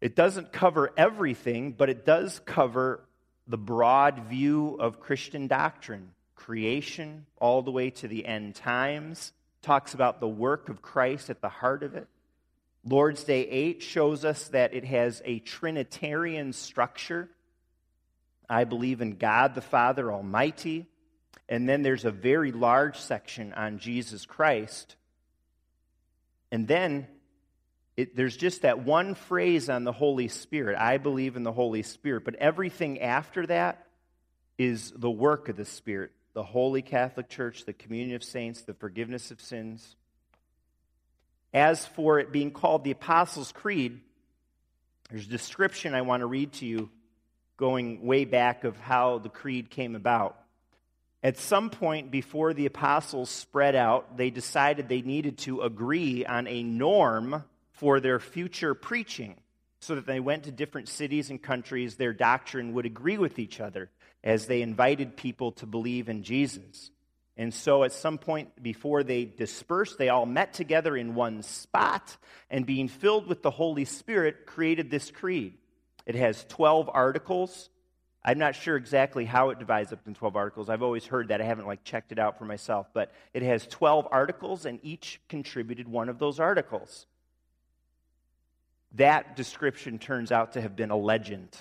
It 0.00 0.16
doesn't 0.16 0.52
cover 0.52 0.92
everything, 0.96 1.72
but 1.72 1.88
it 1.88 2.04
does 2.04 2.40
cover 2.44 3.04
the 3.46 3.58
broad 3.58 4.24
view 4.28 4.76
of 4.80 5.00
Christian 5.00 5.46
doctrine 5.46 6.10
creation 6.34 7.24
all 7.38 7.62
the 7.62 7.70
way 7.70 7.90
to 7.90 8.08
the 8.08 8.26
end 8.26 8.54
times, 8.54 9.32
talks 9.62 9.94
about 9.94 10.18
the 10.18 10.28
work 10.28 10.68
of 10.68 10.82
Christ 10.82 11.30
at 11.30 11.40
the 11.40 11.48
heart 11.48 11.84
of 11.84 11.94
it. 11.94 12.08
Lord's 12.84 13.24
Day 13.24 13.48
8 13.48 13.82
shows 13.82 14.24
us 14.24 14.48
that 14.48 14.74
it 14.74 14.84
has 14.84 15.22
a 15.24 15.38
Trinitarian 15.38 16.52
structure. 16.52 17.28
I 18.48 18.64
believe 18.64 19.00
in 19.00 19.16
God 19.16 19.54
the 19.54 19.60
Father 19.60 20.12
Almighty, 20.12 20.88
and 21.48 21.68
then 21.68 21.82
there's 21.82 22.04
a 22.04 22.10
very 22.10 22.52
large 22.52 22.98
section 22.98 23.52
on 23.52 23.78
Jesus 23.78 24.26
Christ. 24.26 24.96
And 26.50 26.66
then 26.66 27.06
it, 27.96 28.16
there's 28.16 28.36
just 28.36 28.62
that 28.62 28.84
one 28.84 29.14
phrase 29.14 29.68
on 29.68 29.84
the 29.84 29.92
Holy 29.92 30.28
Spirit 30.28 30.76
I 30.78 30.98
believe 30.98 31.36
in 31.36 31.44
the 31.44 31.52
Holy 31.52 31.82
Spirit. 31.82 32.24
But 32.24 32.36
everything 32.36 33.00
after 33.00 33.46
that 33.46 33.86
is 34.58 34.92
the 34.96 35.10
work 35.10 35.48
of 35.48 35.56
the 35.56 35.64
Spirit 35.64 36.12
the 36.34 36.42
Holy 36.42 36.80
Catholic 36.80 37.28
Church, 37.28 37.66
the 37.66 37.72
communion 37.72 38.16
of 38.16 38.24
saints, 38.24 38.62
the 38.62 38.74
forgiveness 38.74 39.30
of 39.30 39.40
sins. 39.40 39.96
As 41.52 41.84
for 41.84 42.18
it 42.18 42.32
being 42.32 42.50
called 42.50 42.84
the 42.84 42.90
Apostles' 42.92 43.52
Creed, 43.52 44.00
there's 45.10 45.26
a 45.26 45.30
description 45.30 45.94
I 45.94 46.02
want 46.02 46.22
to 46.22 46.26
read 46.26 46.52
to 46.54 46.66
you 46.66 46.90
going 47.58 48.04
way 48.06 48.24
back 48.24 48.64
of 48.64 48.78
how 48.78 49.18
the 49.18 49.28
creed 49.28 49.70
came 49.70 49.94
about. 49.94 50.38
At 51.22 51.36
some 51.38 51.70
point 51.70 52.10
before 52.10 52.52
the 52.52 52.66
apostles 52.66 53.30
spread 53.30 53.76
out, 53.76 54.16
they 54.16 54.30
decided 54.30 54.88
they 54.88 55.02
needed 55.02 55.38
to 55.38 55.60
agree 55.60 56.24
on 56.24 56.48
a 56.48 56.64
norm 56.64 57.44
for 57.70 58.00
their 58.00 58.18
future 58.18 58.74
preaching 58.74 59.36
so 59.78 59.94
that 59.94 60.06
they 60.06 60.18
went 60.18 60.44
to 60.44 60.50
different 60.50 60.88
cities 60.88 61.30
and 61.30 61.42
countries, 61.42 61.96
their 61.96 62.12
doctrine 62.12 62.72
would 62.72 62.86
agree 62.86 63.18
with 63.18 63.38
each 63.38 63.60
other 63.60 63.90
as 64.24 64.46
they 64.46 64.62
invited 64.62 65.16
people 65.16 65.52
to 65.52 65.66
believe 65.66 66.08
in 66.08 66.22
Jesus. 66.22 66.90
And 67.42 67.52
so 67.52 67.82
at 67.82 67.92
some 67.92 68.18
point 68.18 68.62
before 68.62 69.02
they 69.02 69.24
dispersed, 69.24 69.98
they 69.98 70.08
all 70.08 70.26
met 70.26 70.54
together 70.54 70.96
in 70.96 71.14
one 71.14 71.42
spot 71.42 72.16
and, 72.48 72.64
being 72.64 72.88
filled 72.88 73.26
with 73.26 73.42
the 73.42 73.50
Holy 73.50 73.84
Spirit, 73.84 74.46
created 74.46 74.90
this 74.90 75.10
creed. 75.10 75.54
It 76.06 76.14
has 76.14 76.44
12 76.48 76.88
articles. 76.92 77.68
I'm 78.24 78.38
not 78.38 78.54
sure 78.54 78.76
exactly 78.76 79.24
how 79.24 79.50
it 79.50 79.58
divides 79.58 79.92
up 79.92 80.06
in 80.06 80.14
12 80.14 80.36
articles. 80.36 80.68
I've 80.70 80.82
always 80.82 81.04
heard 81.04 81.28
that. 81.28 81.40
I 81.40 81.44
haven't 81.44 81.66
like 81.66 81.82
checked 81.82 82.12
it 82.12 82.18
out 82.20 82.38
for 82.38 82.44
myself, 82.44 82.86
but 82.94 83.12
it 83.34 83.42
has 83.42 83.66
12 83.66 84.06
articles 84.10 84.64
and 84.64 84.78
each 84.82 85.20
contributed 85.28 85.88
one 85.88 86.08
of 86.08 86.18
those 86.18 86.38
articles 86.38 87.06
that 88.94 89.36
description 89.36 89.98
turns 89.98 90.30
out 90.30 90.52
to 90.52 90.60
have 90.60 90.76
been 90.76 90.90
a 90.90 90.96
legend, 90.96 91.56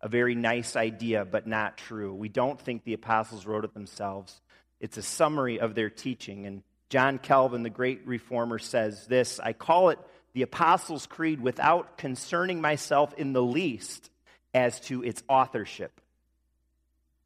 a 0.00 0.08
very 0.08 0.34
nice 0.34 0.76
idea, 0.76 1.24
but 1.24 1.46
not 1.46 1.78
true. 1.78 2.12
We 2.12 2.28
don't 2.28 2.60
think 2.60 2.84
the 2.84 2.94
apostles 2.94 3.46
wrote 3.46 3.64
it 3.64 3.74
themselves. 3.74 4.40
It's 4.80 4.96
a 4.96 5.02
summary 5.02 5.60
of 5.60 5.74
their 5.74 5.90
teaching. 5.90 6.46
And 6.46 6.62
John 6.88 7.18
Calvin, 7.18 7.62
the 7.62 7.70
great 7.70 8.06
reformer, 8.06 8.58
says 8.58 9.06
this 9.06 9.40
I 9.40 9.52
call 9.52 9.90
it 9.90 9.98
the 10.34 10.42
Apostles' 10.42 11.06
Creed 11.06 11.40
without 11.40 11.98
concerning 11.98 12.60
myself 12.60 13.14
in 13.14 13.32
the 13.32 13.42
least 13.42 14.10
as 14.54 14.80
to 14.80 15.02
its 15.02 15.22
authorship. 15.28 16.00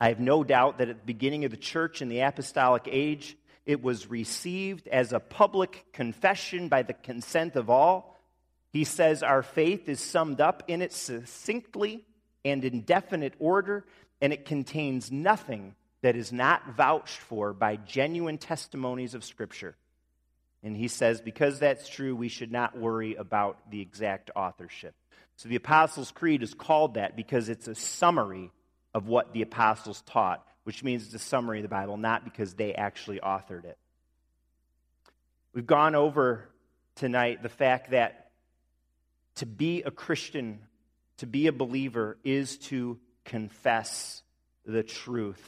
I 0.01 0.09
have 0.09 0.21
no 0.21 0.43
doubt 0.43 0.79
that 0.79 0.89
at 0.89 0.99
the 0.99 1.07
beginning 1.07 1.45
of 1.45 1.51
the 1.51 1.57
church 1.57 2.03
in 2.03 2.09
the 2.09 2.21
apostolic 2.21 2.89
age, 2.91 3.37
it 3.65 3.83
was 3.83 4.11
received 4.11 4.89
as 4.89 5.13
a 5.13 5.21
public 5.21 5.87
confession 5.93 6.69
by 6.69 6.83
the 6.83 6.95
consent 6.95 7.55
of 7.55 7.71
all 7.71 8.13
he 8.73 8.85
says 8.85 9.23
our 9.23 9.43
faith 9.43 9.89
is 9.89 10.01
summed 10.01 10.41
up 10.41 10.63
in 10.67 10.81
it 10.81 10.93
succinctly 10.93 12.05
and 12.45 12.65
in 12.65 12.81
definite 12.81 13.35
order, 13.39 13.85
and 14.21 14.33
it 14.33 14.47
contains 14.47 15.13
nothing 15.13 15.75
that 16.03 16.17
is 16.17 16.33
not 16.33 16.75
vouched 16.75 17.19
for 17.19 17.53
by 17.53 17.77
genuine 17.77 18.39
testimonies 18.39 19.15
of 19.15 19.25
Scripture. 19.25 19.77
And 20.63 20.77
he 20.77 20.89
says, 20.89 21.21
because 21.21 21.59
that's 21.59 21.89
true, 21.89 22.15
we 22.15 22.29
should 22.29 22.53
not 22.53 22.79
worry 22.79 23.15
about 23.15 23.71
the 23.71 23.81
exact 23.81 24.31
authorship. 24.37 24.95
So 25.37 25.49
the 25.49 25.57
Apostles' 25.57 26.13
Creed 26.13 26.43
is 26.43 26.55
called 26.55 26.95
that 26.95 27.17
because 27.17 27.49
it's 27.49 27.67
a 27.67 27.75
summary 27.75 28.51
of 28.95 29.09
what 29.09 29.33
the 29.33 29.43
apostles 29.43 30.03
taught, 30.03 30.47
which 30.65 30.85
means 30.85 31.07
it's 31.07 31.15
a 31.15 31.19
summary 31.19 31.59
of 31.59 31.63
the 31.63 31.69
Bible, 31.69 31.97
not 31.97 32.25
because 32.25 32.55
they 32.55 32.75
actually 32.75 33.21
authored 33.21 33.65
it. 33.65 33.79
We've 35.55 35.67
gone 35.67 35.95
over 35.95 36.49
tonight 36.97 37.43
the 37.43 37.49
fact 37.49 37.91
that 37.91 38.31
to 39.37 39.47
be 39.47 39.83
a 39.83 39.91
Christian, 39.91 40.61
to 41.19 41.27
be 41.27 41.47
a 41.47 41.53
believer, 41.53 42.19
is 42.23 42.59
to 42.59 42.99
confess 43.25 44.23
the 44.67 44.83
truth. 44.83 45.43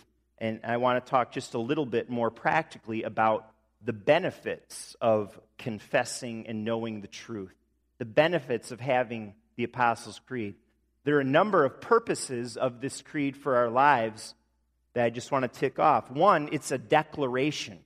And 0.44 0.60
I 0.62 0.76
want 0.76 1.02
to 1.02 1.10
talk 1.10 1.32
just 1.32 1.54
a 1.54 1.58
little 1.58 1.86
bit 1.86 2.10
more 2.10 2.30
practically 2.30 3.02
about 3.04 3.50
the 3.82 3.94
benefits 3.94 4.94
of 5.00 5.40
confessing 5.56 6.46
and 6.46 6.66
knowing 6.66 7.00
the 7.00 7.08
truth, 7.08 7.54
the 7.96 8.04
benefits 8.04 8.70
of 8.70 8.78
having 8.78 9.32
the 9.56 9.64
Apostles' 9.64 10.20
Creed. 10.26 10.56
There 11.04 11.16
are 11.16 11.20
a 11.20 11.24
number 11.24 11.64
of 11.64 11.80
purposes 11.80 12.58
of 12.58 12.82
this 12.82 13.00
creed 13.00 13.38
for 13.38 13.56
our 13.56 13.70
lives 13.70 14.34
that 14.92 15.06
I 15.06 15.08
just 15.08 15.32
want 15.32 15.50
to 15.50 15.60
tick 15.60 15.78
off. 15.78 16.10
One, 16.10 16.50
it's 16.52 16.72
a 16.72 16.76
declaration. 16.76 17.78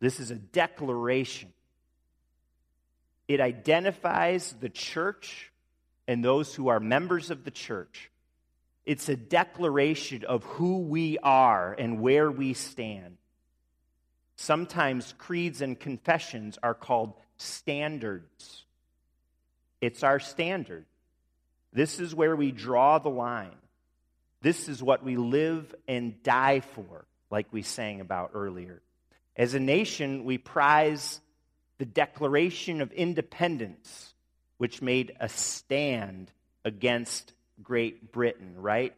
This 0.00 0.18
is 0.18 0.32
a 0.32 0.36
declaration. 0.36 1.52
It 3.28 3.40
identifies 3.40 4.52
the 4.58 4.68
church 4.68 5.52
and 6.08 6.24
those 6.24 6.56
who 6.56 6.66
are 6.66 6.80
members 6.80 7.30
of 7.30 7.44
the 7.44 7.52
church. 7.52 8.10
It's 8.86 9.08
a 9.08 9.16
declaration 9.16 10.24
of 10.24 10.44
who 10.44 10.78
we 10.78 11.18
are 11.18 11.74
and 11.76 12.00
where 12.00 12.30
we 12.30 12.54
stand. 12.54 13.18
Sometimes 14.36 15.12
creeds 15.18 15.60
and 15.60 15.78
confessions 15.78 16.56
are 16.62 16.74
called 16.74 17.14
standards. 17.36 18.64
It's 19.80 20.04
our 20.04 20.20
standard. 20.20 20.86
This 21.72 21.98
is 21.98 22.14
where 22.14 22.36
we 22.36 22.52
draw 22.52 22.98
the 22.98 23.10
line. 23.10 23.56
This 24.40 24.68
is 24.68 24.82
what 24.82 25.02
we 25.02 25.16
live 25.16 25.74
and 25.88 26.22
die 26.22 26.60
for, 26.60 27.04
like 27.30 27.48
we 27.50 27.62
sang 27.62 28.00
about 28.00 28.30
earlier. 28.34 28.80
As 29.34 29.54
a 29.54 29.60
nation, 29.60 30.24
we 30.24 30.38
prize 30.38 31.20
the 31.78 31.84
Declaration 31.84 32.80
of 32.80 32.92
Independence, 32.92 34.14
which 34.58 34.80
made 34.80 35.16
a 35.18 35.28
stand 35.28 36.30
against 36.64 37.32
Great 37.62 38.12
Britain, 38.12 38.54
right? 38.56 38.94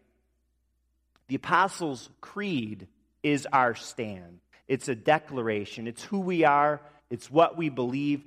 The 1.29 1.37
Apostles' 1.37 2.09
Creed 2.21 2.89
is 3.23 3.47
our 3.53 3.75
stand. 3.75 4.41
It's 4.67 4.89
a 4.89 4.95
declaration, 4.95 5.87
it's 5.87 6.03
who 6.05 6.21
we 6.21 6.45
are, 6.45 6.81
it's 7.11 7.31
what 7.31 7.57
we 7.57 7.69
believe. 7.69 8.23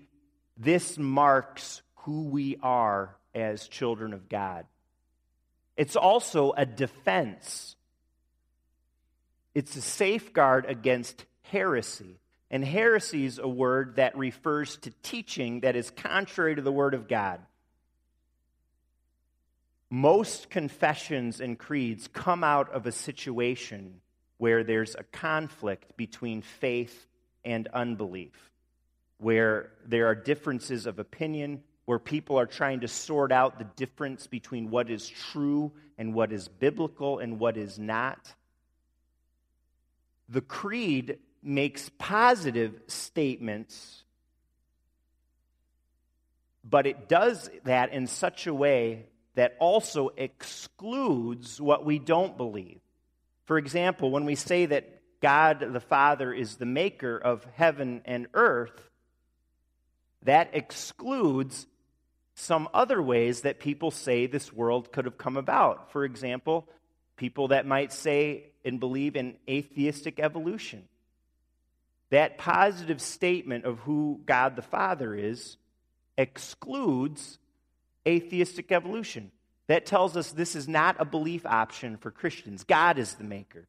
This 0.57 0.97
marks 0.97 1.81
who 1.97 2.23
we 2.23 2.57
are 2.61 3.15
as 3.33 3.67
children 3.67 4.13
of 4.13 4.27
God. 4.27 4.65
It's 5.77 5.95
also 5.95 6.53
a 6.55 6.65
defense, 6.65 7.75
it's 9.53 9.75
a 9.75 9.81
safeguard 9.81 10.65
against 10.65 11.25
heresy. 11.43 12.17
And 12.53 12.65
heresy 12.65 13.25
is 13.25 13.39
a 13.39 13.47
word 13.47 13.95
that 13.95 14.17
refers 14.17 14.75
to 14.79 14.91
teaching 15.03 15.61
that 15.61 15.77
is 15.77 15.89
contrary 15.89 16.55
to 16.55 16.61
the 16.61 16.71
Word 16.71 16.93
of 16.93 17.07
God. 17.07 17.39
Most 19.93 20.49
confessions 20.49 21.41
and 21.41 21.59
creeds 21.59 22.07
come 22.07 22.45
out 22.45 22.71
of 22.71 22.87
a 22.87 22.93
situation 22.93 23.99
where 24.37 24.63
there's 24.63 24.95
a 24.95 25.03
conflict 25.03 25.97
between 25.97 26.41
faith 26.41 27.07
and 27.43 27.67
unbelief, 27.67 28.53
where 29.17 29.73
there 29.85 30.07
are 30.07 30.15
differences 30.15 30.85
of 30.85 30.97
opinion, 30.97 31.61
where 31.83 31.99
people 31.99 32.39
are 32.39 32.45
trying 32.45 32.79
to 32.79 32.87
sort 32.87 33.33
out 33.33 33.59
the 33.59 33.67
difference 33.75 34.27
between 34.27 34.69
what 34.69 34.89
is 34.89 35.09
true 35.09 35.73
and 35.97 36.13
what 36.13 36.31
is 36.31 36.47
biblical 36.47 37.19
and 37.19 37.37
what 37.37 37.57
is 37.57 37.77
not. 37.77 38.33
The 40.29 40.39
creed 40.39 41.19
makes 41.43 41.91
positive 41.97 42.79
statements, 42.87 44.05
but 46.63 46.87
it 46.87 47.09
does 47.09 47.49
that 47.65 47.91
in 47.91 48.07
such 48.07 48.47
a 48.47 48.53
way 48.53 49.07
that 49.41 49.55
also 49.57 50.11
excludes 50.17 51.59
what 51.59 51.83
we 51.83 51.97
don't 51.97 52.37
believe. 52.37 52.79
For 53.45 53.57
example, 53.57 54.11
when 54.11 54.25
we 54.25 54.35
say 54.35 54.67
that 54.67 55.01
God 55.19 55.65
the 55.73 55.79
Father 55.79 56.31
is 56.31 56.57
the 56.57 56.67
maker 56.67 57.17
of 57.17 57.43
heaven 57.55 58.03
and 58.05 58.27
earth, 58.35 58.87
that 60.21 60.51
excludes 60.53 61.65
some 62.35 62.69
other 62.71 63.01
ways 63.01 63.41
that 63.41 63.59
people 63.59 63.89
say 63.89 64.27
this 64.27 64.53
world 64.53 64.91
could 64.91 65.05
have 65.05 65.17
come 65.17 65.37
about. 65.37 65.91
For 65.91 66.05
example, 66.05 66.69
people 67.17 67.47
that 67.47 67.65
might 67.65 67.91
say 67.91 68.51
and 68.63 68.79
believe 68.79 69.15
in 69.15 69.37
atheistic 69.49 70.19
evolution 70.19 70.83
that 72.11 72.37
positive 72.37 73.01
statement 73.01 73.65
of 73.65 73.79
who 73.79 74.21
God 74.23 74.55
the 74.55 74.61
Father 74.61 75.15
is 75.15 75.57
excludes 76.15 77.39
atheistic 78.07 78.71
evolution. 78.71 79.31
That 79.67 79.85
tells 79.85 80.17
us 80.17 80.31
this 80.31 80.55
is 80.55 80.67
not 80.67 80.97
a 80.99 81.05
belief 81.05 81.45
option 81.45 81.97
for 81.97 82.11
Christians. 82.11 82.63
God 82.63 82.97
is 82.97 83.13
the 83.13 83.23
maker. 83.23 83.67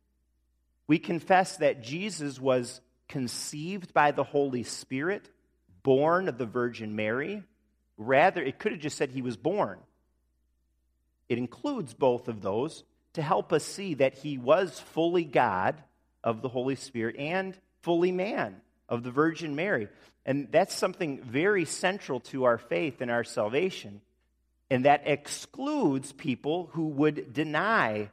We 0.86 0.98
confess 0.98 1.58
that 1.58 1.82
Jesus 1.82 2.40
was 2.40 2.80
conceived 3.08 3.94
by 3.94 4.10
the 4.10 4.24
Holy 4.24 4.62
Spirit, 4.62 5.30
born 5.82 6.28
of 6.28 6.38
the 6.38 6.46
Virgin 6.46 6.96
Mary. 6.96 7.42
Rather, 7.96 8.42
it 8.42 8.58
could 8.58 8.72
have 8.72 8.80
just 8.80 8.96
said 8.96 9.10
he 9.10 9.22
was 9.22 9.36
born. 9.36 9.78
It 11.28 11.38
includes 11.38 11.94
both 11.94 12.28
of 12.28 12.42
those, 12.42 12.84
to 13.14 13.22
help 13.22 13.52
us 13.52 13.64
see 13.64 13.94
that 13.94 14.14
he 14.14 14.38
was 14.38 14.80
fully 14.80 15.24
God 15.24 15.82
of 16.24 16.42
the 16.42 16.48
Holy 16.48 16.76
Spirit 16.76 17.16
and 17.16 17.56
fully 17.82 18.12
man 18.12 18.56
of 18.88 19.02
the 19.02 19.10
Virgin 19.10 19.54
Mary. 19.54 19.88
And 20.24 20.50
that's 20.50 20.74
something 20.74 21.22
very 21.22 21.64
central 21.64 22.20
to 22.20 22.44
our 22.44 22.58
faith 22.58 23.00
and 23.00 23.10
our 23.10 23.24
salvation. 23.24 24.00
And 24.72 24.87
that 24.87 25.02
excludes 25.04 26.12
people 26.12 26.70
who 26.72 26.87
would 26.88 27.35
deny 27.35 28.08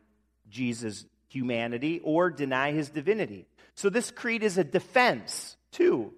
Jesus' 0.49 1.05
humanity 1.29 2.01
or 2.03 2.29
deny 2.29 2.73
his 2.73 2.89
divinity. 2.89 3.45
So 3.75 3.89
this 3.89 4.11
creed 4.11 4.43
is 4.43 4.57
a 4.57 4.65
defense, 4.65 5.55
too. 5.71 6.13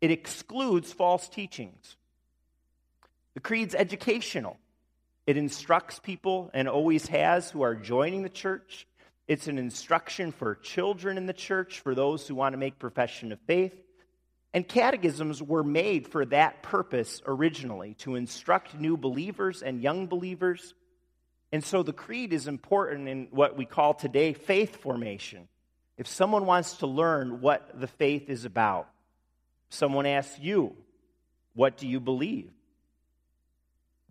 It 0.00 0.12
excludes 0.12 0.92
false 0.92 1.28
teachings. 1.28 1.96
The 3.34 3.40
creed's 3.40 3.74
educational. 3.74 4.58
It 5.26 5.36
instructs 5.36 5.98
people, 5.98 6.52
and 6.54 6.68
always 6.68 7.08
has, 7.08 7.50
who 7.50 7.62
are 7.62 7.74
joining 7.74 8.22
the 8.22 8.28
church. 8.28 8.86
It's 9.26 9.48
an 9.48 9.58
instruction 9.58 10.30
for 10.30 10.54
children 10.54 11.18
in 11.18 11.26
the 11.26 11.32
church, 11.32 11.80
for 11.80 11.96
those 11.96 12.28
who 12.28 12.36
want 12.36 12.52
to 12.52 12.58
make 12.58 12.78
profession 12.78 13.32
of 13.32 13.40
faith. 13.40 13.74
And 14.52 14.66
catechisms 14.66 15.42
were 15.42 15.62
made 15.62 16.08
for 16.08 16.24
that 16.26 16.62
purpose 16.62 17.22
originally, 17.24 17.94
to 17.98 18.16
instruct 18.16 18.74
new 18.74 18.96
believers 18.96 19.62
and 19.62 19.80
young 19.80 20.06
believers. 20.06 20.74
And 21.52 21.62
so 21.62 21.82
the 21.82 21.92
creed 21.92 22.32
is 22.32 22.48
important 22.48 23.08
in 23.08 23.28
what 23.30 23.56
we 23.56 23.64
call 23.64 23.94
today 23.94 24.32
faith 24.32 24.76
formation. 24.76 25.48
If 25.96 26.08
someone 26.08 26.46
wants 26.46 26.78
to 26.78 26.86
learn 26.86 27.40
what 27.40 27.78
the 27.78 27.86
faith 27.86 28.28
is 28.28 28.44
about, 28.44 28.88
someone 29.68 30.06
asks 30.06 30.38
you, 30.40 30.74
What 31.54 31.76
do 31.76 31.86
you 31.86 32.00
believe? 32.00 32.50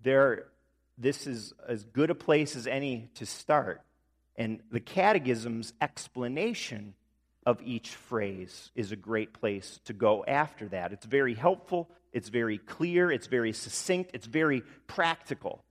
There, 0.02 0.46
this 0.98 1.28
is 1.28 1.54
as 1.68 1.84
good 1.84 2.10
a 2.10 2.16
place 2.16 2.56
as 2.56 2.68
any 2.68 3.10
to 3.16 3.26
start. 3.26 3.82
And 4.38 4.62
the 4.72 4.80
catechism's 4.80 5.74
explanation 5.82 6.94
of 7.46 7.62
each 7.64 7.90
phrase 7.90 8.72
is 8.76 8.92
a 8.92 8.96
great 8.96 9.34
place 9.34 9.80
to 9.86 9.94
go 9.94 10.24
after 10.28 10.68
that. 10.70 10.92
It's 10.92 11.06
very 11.06 11.34
helpful, 11.34 11.90
it's 12.12 12.30
very 12.30 12.58
clear, 12.58 13.12
it's 13.12 13.28
very 13.28 13.54
succinct, 13.54 14.12
it's 14.14 14.26
very 14.28 14.64
practical. 14.88 15.64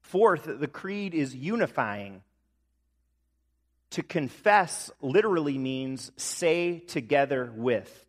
Fourth, 0.00 0.44
the 0.44 0.68
creed 0.68 1.14
is 1.14 1.34
unifying. 1.34 2.22
To 3.90 4.02
confess 4.02 4.90
literally 5.00 5.58
means 5.58 6.12
say 6.16 6.78
together 6.80 7.52
with. 7.54 8.06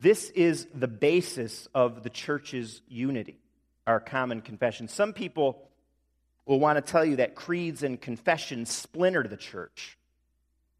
This 0.00 0.30
is 0.30 0.66
the 0.74 0.88
basis 0.88 1.68
of 1.74 2.02
the 2.02 2.10
church's 2.10 2.82
unity, 2.88 3.38
our 3.86 4.00
common 4.00 4.40
confession. 4.40 4.88
Some 4.88 5.12
people 5.12 5.68
will 6.44 6.60
want 6.60 6.76
to 6.76 6.82
tell 6.82 7.04
you 7.04 7.16
that 7.16 7.34
creeds 7.34 7.82
and 7.82 8.00
confessions 8.00 8.70
splinter 8.70 9.22
the 9.22 9.36
church. 9.36 9.96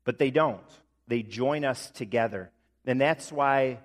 But 0.04 0.18
they 0.18 0.30
don't. 0.30 0.60
They 1.08 1.22
join 1.22 1.64
us 1.64 1.90
together. 1.90 2.50
And 2.86 3.00
that's 3.00 3.30
why 3.30 3.78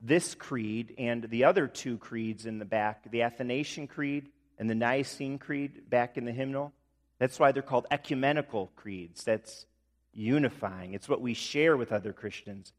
this 0.00 0.34
creed 0.34 0.94
and 0.98 1.24
the 1.24 1.44
other 1.44 1.66
two 1.66 1.98
creeds 1.98 2.46
in 2.46 2.58
the 2.58 2.64
back, 2.64 3.10
the 3.10 3.22
Athanasian 3.22 3.86
Creed 3.86 4.28
and 4.58 4.68
the 4.68 4.74
Nicene 4.74 5.38
Creed 5.38 5.88
back 5.88 6.16
in 6.16 6.24
the 6.24 6.32
hymnal, 6.32 6.72
that's 7.18 7.38
why 7.38 7.52
they're 7.52 7.62
called 7.62 7.86
ecumenical 7.90 8.70
creeds. 8.74 9.22
That's 9.24 9.66
unifying. 10.12 10.94
It's 10.94 11.08
what 11.08 11.20
we 11.20 11.34
share 11.34 11.76
with 11.76 11.92
other 11.92 12.12
Christians. 12.12 12.72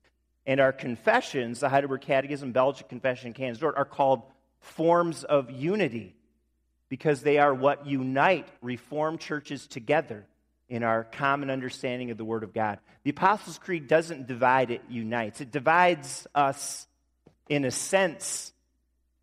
And 0.46 0.60
our 0.60 0.74
confessions, 0.74 1.62
the 1.62 1.70
Heidelberg 1.70 2.02
Catechism, 2.02 2.52
Belgic 2.52 2.90
Confession, 2.90 3.28
and 3.28 3.36
Canons 3.36 3.60
Dort, 3.60 3.78
are 3.78 3.86
called 3.86 4.24
forms 4.60 5.24
of 5.24 5.50
unity 5.50 6.16
because 6.90 7.22
they 7.22 7.38
are 7.38 7.54
what 7.54 7.88
unite 7.88 8.48
Reformed 8.62 9.20
churches 9.20 9.66
together 9.68 10.26
in 10.70 10.84
our 10.84 11.04
common 11.04 11.50
understanding 11.50 12.12
of 12.12 12.18
the 12.18 12.26
Word 12.26 12.44
of 12.44 12.54
God. 12.54 12.80
The 13.04 13.12
Apostles' 13.12 13.58
Creed 13.58 13.88
doesn't 13.88 14.28
divide, 14.28 14.72
it 14.72 14.82
unites. 14.90 15.42
It 15.42 15.52
divides 15.52 16.26
us, 16.34 16.88
in 17.50 17.66
a 17.66 17.72
sense, 17.72 18.54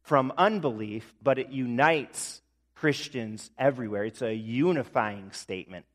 from 0.02 0.32
unbelief, 0.36 1.12
but 1.22 1.38
it 1.38 1.50
unites 1.50 2.42
Christians 2.74 3.50
everywhere. 3.58 4.04
It's 4.04 4.22
a 4.22 4.34
unifying 4.34 5.32
statement. 5.32 5.86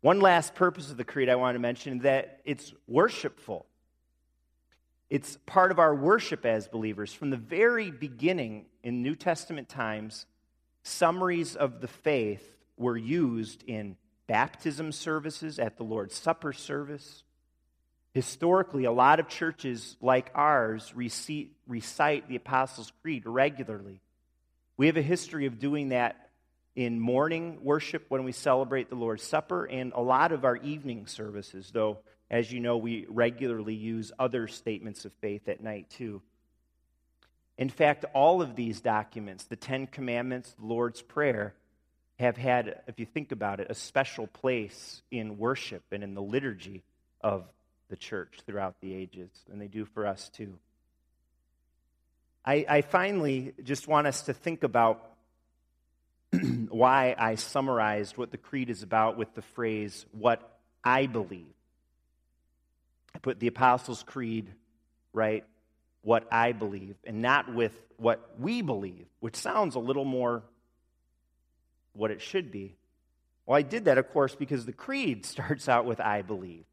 One 0.00 0.20
last 0.20 0.54
purpose 0.54 0.90
of 0.90 0.96
the 0.96 1.04
Creed 1.04 1.28
I 1.28 1.36
want 1.36 1.54
to 1.54 1.58
mention 1.58 1.96
is 1.96 2.02
that 2.02 2.40
it's 2.44 2.72
worshipful. 2.86 3.66
It's 5.08 5.38
part 5.46 5.70
of 5.70 5.78
our 5.78 5.94
worship 5.94 6.44
as 6.44 6.68
believers. 6.68 7.12
From 7.12 7.30
the 7.30 7.36
very 7.36 7.90
beginning 7.90 8.66
in 8.82 9.02
New 9.02 9.14
Testament 9.14 9.68
times, 9.68 10.26
summaries 10.82 11.56
of 11.56 11.80
the 11.80 11.88
faith 11.88 12.44
were 12.76 12.96
used 12.96 13.62
in 13.66 13.96
baptism 14.26 14.92
services, 14.92 15.58
at 15.58 15.76
the 15.76 15.84
Lord's 15.84 16.14
Supper 16.14 16.52
service. 16.52 17.24
Historically, 18.12 18.84
a 18.84 18.92
lot 18.92 19.20
of 19.20 19.28
churches 19.28 19.96
like 20.00 20.30
ours 20.34 20.94
recite 20.94 22.28
the 22.28 22.36
Apostles' 22.36 22.92
Creed 23.02 23.24
regularly. 23.26 24.00
We 24.76 24.86
have 24.86 24.96
a 24.96 25.02
history 25.02 25.46
of 25.46 25.58
doing 25.58 25.90
that 25.90 26.30
in 26.76 26.98
morning 26.98 27.58
worship 27.62 28.06
when 28.08 28.24
we 28.24 28.32
celebrate 28.32 28.88
the 28.88 28.96
Lord's 28.96 29.22
Supper 29.22 29.64
and 29.64 29.92
a 29.94 30.00
lot 30.00 30.32
of 30.32 30.44
our 30.44 30.56
evening 30.56 31.06
services, 31.06 31.70
though, 31.72 31.98
as 32.30 32.50
you 32.50 32.60
know, 32.60 32.76
we 32.76 33.06
regularly 33.08 33.74
use 33.74 34.10
other 34.18 34.48
statements 34.48 35.04
of 35.04 35.12
faith 35.14 35.48
at 35.48 35.62
night 35.62 35.90
too. 35.90 36.22
In 37.56 37.68
fact, 37.68 38.04
all 38.14 38.42
of 38.42 38.56
these 38.56 38.80
documents, 38.80 39.44
the 39.44 39.54
Ten 39.54 39.86
Commandments, 39.86 40.52
the 40.58 40.66
Lord's 40.66 41.02
Prayer, 41.02 41.54
have 42.18 42.36
had, 42.36 42.80
if 42.86 42.98
you 42.98 43.06
think 43.06 43.32
about 43.32 43.60
it, 43.60 43.66
a 43.70 43.74
special 43.74 44.26
place 44.26 45.02
in 45.10 45.38
worship 45.38 45.82
and 45.90 46.04
in 46.04 46.14
the 46.14 46.22
liturgy 46.22 46.82
of 47.20 47.44
the 47.88 47.96
church 47.96 48.38
throughout 48.46 48.80
the 48.80 48.94
ages, 48.94 49.30
and 49.50 49.60
they 49.60 49.66
do 49.66 49.84
for 49.84 50.06
us 50.06 50.28
too. 50.28 50.54
I, 52.44 52.64
I 52.68 52.80
finally 52.82 53.54
just 53.62 53.88
want 53.88 54.06
us 54.06 54.22
to 54.22 54.34
think 54.34 54.62
about 54.62 55.10
why 56.68 57.14
I 57.18 57.36
summarized 57.36 58.16
what 58.16 58.30
the 58.30 58.36
creed 58.36 58.70
is 58.70 58.82
about 58.82 59.16
with 59.16 59.34
the 59.34 59.42
phrase, 59.42 60.04
what 60.12 60.58
I 60.82 61.06
believe. 61.06 61.46
I 63.14 63.18
put 63.18 63.40
the 63.40 63.46
Apostles' 63.46 64.02
Creed, 64.02 64.50
right? 65.12 65.44
What 66.02 66.26
I 66.30 66.52
believe, 66.52 66.96
and 67.04 67.22
not 67.22 67.54
with 67.54 67.74
what 67.96 68.34
we 68.38 68.60
believe, 68.60 69.06
which 69.20 69.36
sounds 69.36 69.74
a 69.74 69.78
little 69.78 70.04
more 70.04 70.42
what 71.94 72.10
it 72.10 72.20
should 72.20 72.50
be. 72.50 72.76
Well, 73.46 73.56
I 73.56 73.62
did 73.62 73.86
that, 73.86 73.98
of 73.98 74.10
course, 74.12 74.34
because 74.34 74.66
the 74.66 74.72
creed 74.72 75.24
starts 75.26 75.68
out 75.68 75.84
with 75.84 76.00
I 76.00 76.22
believe. 76.22 76.64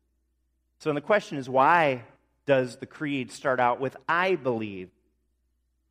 So 0.80 0.92
the 0.94 1.02
question 1.02 1.38
is 1.38 1.50
why 1.50 2.04
does 2.46 2.78
the 2.78 2.86
creed 2.86 3.32
start 3.32 3.60
out 3.60 3.80
with 3.80 3.96
I 4.10 4.36
believe? 4.36 4.90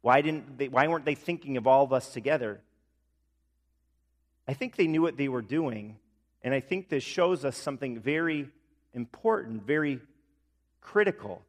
Why, 0.02 0.22
didn't 0.22 0.58
they, 0.58 0.68
why 0.68 0.88
weren't 0.88 1.04
they 1.04 1.14
thinking 1.14 1.56
of 1.56 1.66
all 1.66 1.84
of 1.84 1.92
us 1.92 2.12
together? 2.12 2.60
I 4.48 4.54
think 4.54 4.76
they 4.76 4.86
knew 4.86 5.02
what 5.02 5.16
they 5.16 5.28
were 5.28 5.42
doing, 5.42 5.96
and 6.42 6.54
I 6.54 6.60
think 6.60 6.88
this 6.88 7.04
shows 7.04 7.44
us 7.44 7.56
something 7.56 8.00
very 8.00 8.48
important, 8.94 9.66
very 9.66 10.00
critical. 10.80 11.42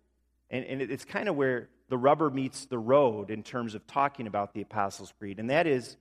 And, 0.50 0.66
and 0.66 0.82
it's 0.82 1.06
kind 1.06 1.30
of 1.30 1.36
where 1.36 1.70
the 1.90 1.98
rubber 1.98 2.30
meets 2.30 2.66
the 2.66 2.78
road 2.78 3.32
in 3.32 3.42
terms 3.42 3.74
of 3.74 3.88
talking 3.88 4.28
about 4.28 4.54
the 4.54 4.62
Apostles' 4.62 5.14
Creed, 5.18 5.40
and 5.40 5.50
that 5.50 5.66
is 5.66 5.98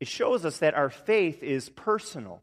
it 0.00 0.08
shows 0.08 0.44
us 0.44 0.58
that 0.58 0.74
our 0.74 0.90
faith 0.90 1.42
is 1.42 1.68
personal. 1.68 2.42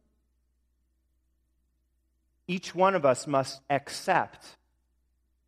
Each 2.47 2.75
one 2.75 2.95
of 2.95 3.05
us 3.05 3.25
must 3.25 3.61
accept 3.69 4.45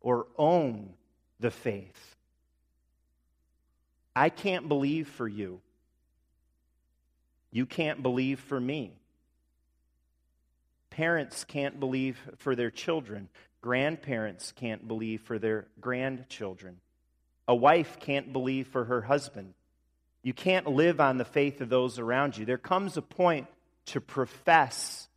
or 0.00 0.26
own 0.36 0.94
the 1.38 1.50
faith. 1.50 2.16
I 4.16 4.30
can't 4.30 4.68
believe 4.68 5.08
for 5.08 5.28
you. 5.28 5.60
You 7.52 7.66
can't 7.66 8.02
believe 8.02 8.40
for 8.40 8.60
me. 8.60 8.92
Parents 10.90 11.44
can't 11.44 11.78
believe 11.78 12.18
for 12.38 12.56
their 12.56 12.70
children. 12.70 13.28
Grandparents 13.60 14.52
can't 14.52 14.88
believe 14.88 15.20
for 15.22 15.38
their 15.38 15.68
grandchildren. 15.80 16.80
A 17.46 17.54
wife 17.54 17.98
can't 18.00 18.32
believe 18.32 18.66
for 18.66 18.84
her 18.84 19.02
husband. 19.02 19.54
You 20.22 20.32
can't 20.32 20.66
live 20.66 21.00
on 21.00 21.18
the 21.18 21.24
faith 21.24 21.60
of 21.60 21.68
those 21.68 21.98
around 21.98 22.36
you. 22.36 22.44
There 22.44 22.58
comes 22.58 22.96
a 22.96 23.02
point 23.02 23.46
to 23.86 24.00
profess 24.00 25.08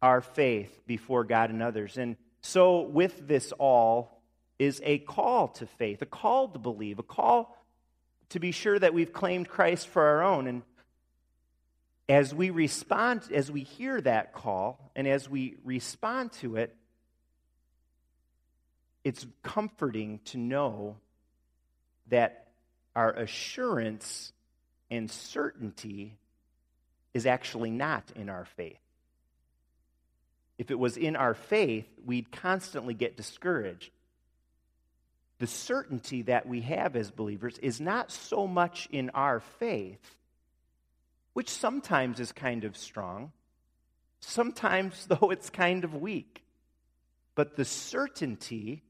our 0.00 0.20
faith 0.20 0.80
before 0.86 1.24
God 1.24 1.50
and 1.50 1.62
others. 1.62 1.98
And 1.98 2.16
so, 2.40 2.82
with 2.82 3.26
this 3.26 3.52
all, 3.52 4.22
is 4.58 4.80
a 4.84 4.98
call 4.98 5.48
to 5.48 5.66
faith, 5.66 6.02
a 6.02 6.06
call 6.06 6.48
to 6.48 6.58
believe, 6.58 6.98
a 6.98 7.02
call 7.02 7.56
to 8.30 8.40
be 8.40 8.52
sure 8.52 8.78
that 8.78 8.92
we've 8.92 9.12
claimed 9.12 9.48
Christ 9.48 9.88
for 9.88 10.02
our 10.02 10.22
own. 10.22 10.46
And 10.46 10.62
as 12.08 12.34
we 12.34 12.50
respond, 12.50 13.22
as 13.32 13.50
we 13.50 13.62
hear 13.62 14.00
that 14.00 14.32
call, 14.32 14.90
and 14.96 15.06
as 15.06 15.28
we 15.28 15.56
respond 15.64 16.32
to 16.32 16.56
it, 16.56 16.74
it's 19.04 19.26
comforting 19.42 20.20
to 20.26 20.38
know 20.38 20.96
that 22.08 22.47
our 22.98 23.12
assurance 23.12 24.32
and 24.90 25.08
certainty 25.08 26.18
is 27.14 27.26
actually 27.26 27.70
not 27.70 28.02
in 28.16 28.28
our 28.28 28.44
faith. 28.44 28.80
If 30.58 30.72
it 30.72 30.78
was 30.80 30.96
in 30.96 31.14
our 31.14 31.34
faith, 31.34 31.86
we'd 32.04 32.32
constantly 32.32 32.94
get 32.94 33.16
discouraged. 33.16 33.92
The 35.38 35.46
certainty 35.46 36.22
that 36.22 36.48
we 36.48 36.62
have 36.62 36.96
as 36.96 37.12
believers 37.12 37.56
is 37.58 37.80
not 37.80 38.10
so 38.10 38.48
much 38.48 38.88
in 38.90 39.10
our 39.10 39.38
faith, 39.60 40.16
which 41.34 41.50
sometimes 41.50 42.18
is 42.18 42.32
kind 42.32 42.64
of 42.64 42.76
strong, 42.76 43.30
sometimes, 44.18 45.06
though, 45.08 45.30
it's 45.30 45.50
kind 45.50 45.84
of 45.84 45.94
weak. 45.94 46.42
But 47.36 47.54
the 47.54 47.64
certainty 47.64 48.82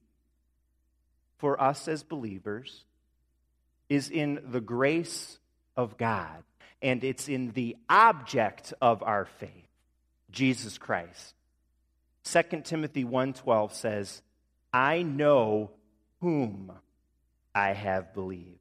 for 1.36 1.60
us 1.60 1.88
as 1.88 2.02
believers 2.02 2.86
is 3.88 4.10
in 4.10 4.40
the 4.50 4.60
grace 4.60 5.38
of 5.76 5.96
God, 5.96 6.42
and 6.82 7.02
it's 7.04 7.28
in 7.28 7.52
the 7.52 7.76
object 7.88 8.74
of 8.80 9.02
our 9.02 9.24
faith, 9.24 9.68
Jesus 10.30 10.78
Christ. 10.78 11.34
2 12.24 12.64
Timothy 12.64 13.04
1:12 13.04 13.72
says, 13.72 14.22
"I 14.72 15.02
know 15.02 15.70
whom 16.20 16.72
I 17.54 17.72
have 17.72 18.12
believed." 18.12 18.60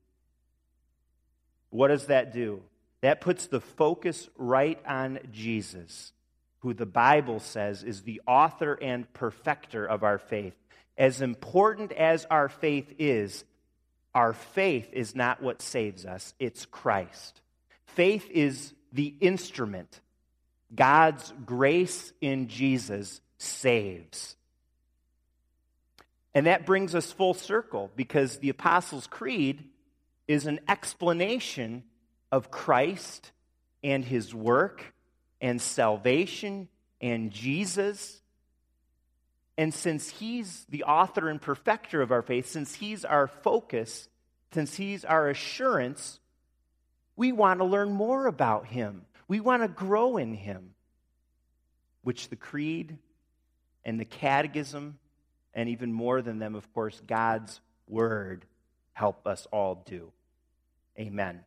What 1.70 1.90
does 1.90 2.08
that 2.08 2.32
do? 2.32 2.64
That 3.02 3.22
puts 3.22 3.48
the 3.48 3.62
focus 3.62 4.30
right 4.38 4.84
on 4.86 5.20
Jesus, 5.32 6.14
who 6.60 6.74
the 6.74 6.86
Bible 6.86 7.40
says 7.40 7.84
is 7.84 8.04
the 8.04 8.22
author 8.26 8.74
and 8.82 9.12
perfecter 9.14 9.86
of 9.86 10.04
our 10.04 10.18
faith. 10.18 10.56
As 10.98 11.22
important 11.22 11.92
as 11.92 12.26
our 12.26 12.50
faith 12.50 12.96
is, 12.98 13.44
our 14.18 14.34
faith 14.34 14.90
is 14.94 15.16
not 15.16 15.44
what 15.44 15.62
saves 15.62 16.04
us, 16.04 16.34
it's 16.40 16.66
Christ. 16.66 17.40
Faith 17.86 18.28
is 18.32 18.74
the 18.92 19.14
instrument. 19.20 20.02
God's 20.74 21.32
grace 21.46 22.12
in 22.20 22.48
Jesus 22.48 23.22
saves. 23.38 24.36
And 26.34 26.48
that 26.48 26.66
brings 26.66 26.96
us 26.96 27.12
full 27.12 27.36
circle 27.36 27.92
because 27.96 28.40
the 28.40 28.50
Apostles' 28.50 29.06
Creed 29.06 29.64
is 30.28 30.48
an 30.48 30.62
explanation 30.68 31.84
of 32.32 32.50
Christ 32.50 33.32
and 33.84 34.04
his 34.04 34.34
work 34.34 34.96
and 35.40 35.62
salvation 35.62 36.70
and 37.00 37.30
Jesus. 37.30 38.20
And 39.58 39.74
since 39.74 40.10
he's 40.10 40.66
the 40.70 40.84
author 40.84 41.30
and 41.30 41.42
perfecter 41.42 42.02
of 42.02 42.12
our 42.12 42.22
faith, 42.22 42.48
since 42.48 42.76
he's 42.76 43.04
our 43.04 43.28
focus, 43.28 44.08
since 44.54 44.76
he's 44.76 45.04
our 45.04 45.30
assurance, 45.30 46.20
we 47.16 47.32
want 47.32 47.60
to 47.60 47.66
learn 47.66 47.90
more 47.92 48.28
about 48.28 48.68
him. 48.68 49.06
We 49.28 49.40
want 49.40 49.64
to 49.64 49.68
grow 49.68 50.18
in 50.18 50.36
him, 50.36 50.76
which 52.04 52.30
the 52.30 52.36
Creed 52.36 52.98
and 53.84 54.00
the 54.00 54.06
Catechism, 54.06 55.00
and 55.54 55.70
even 55.70 55.92
more 55.92 56.22
than 56.22 56.38
them, 56.38 56.54
of 56.54 56.72
course, 56.74 57.02
God's 57.08 57.60
Word 57.88 58.46
help 58.94 59.26
us 59.26 59.48
all 59.52 59.84
do. 59.86 60.12
Amen. 61.00 61.47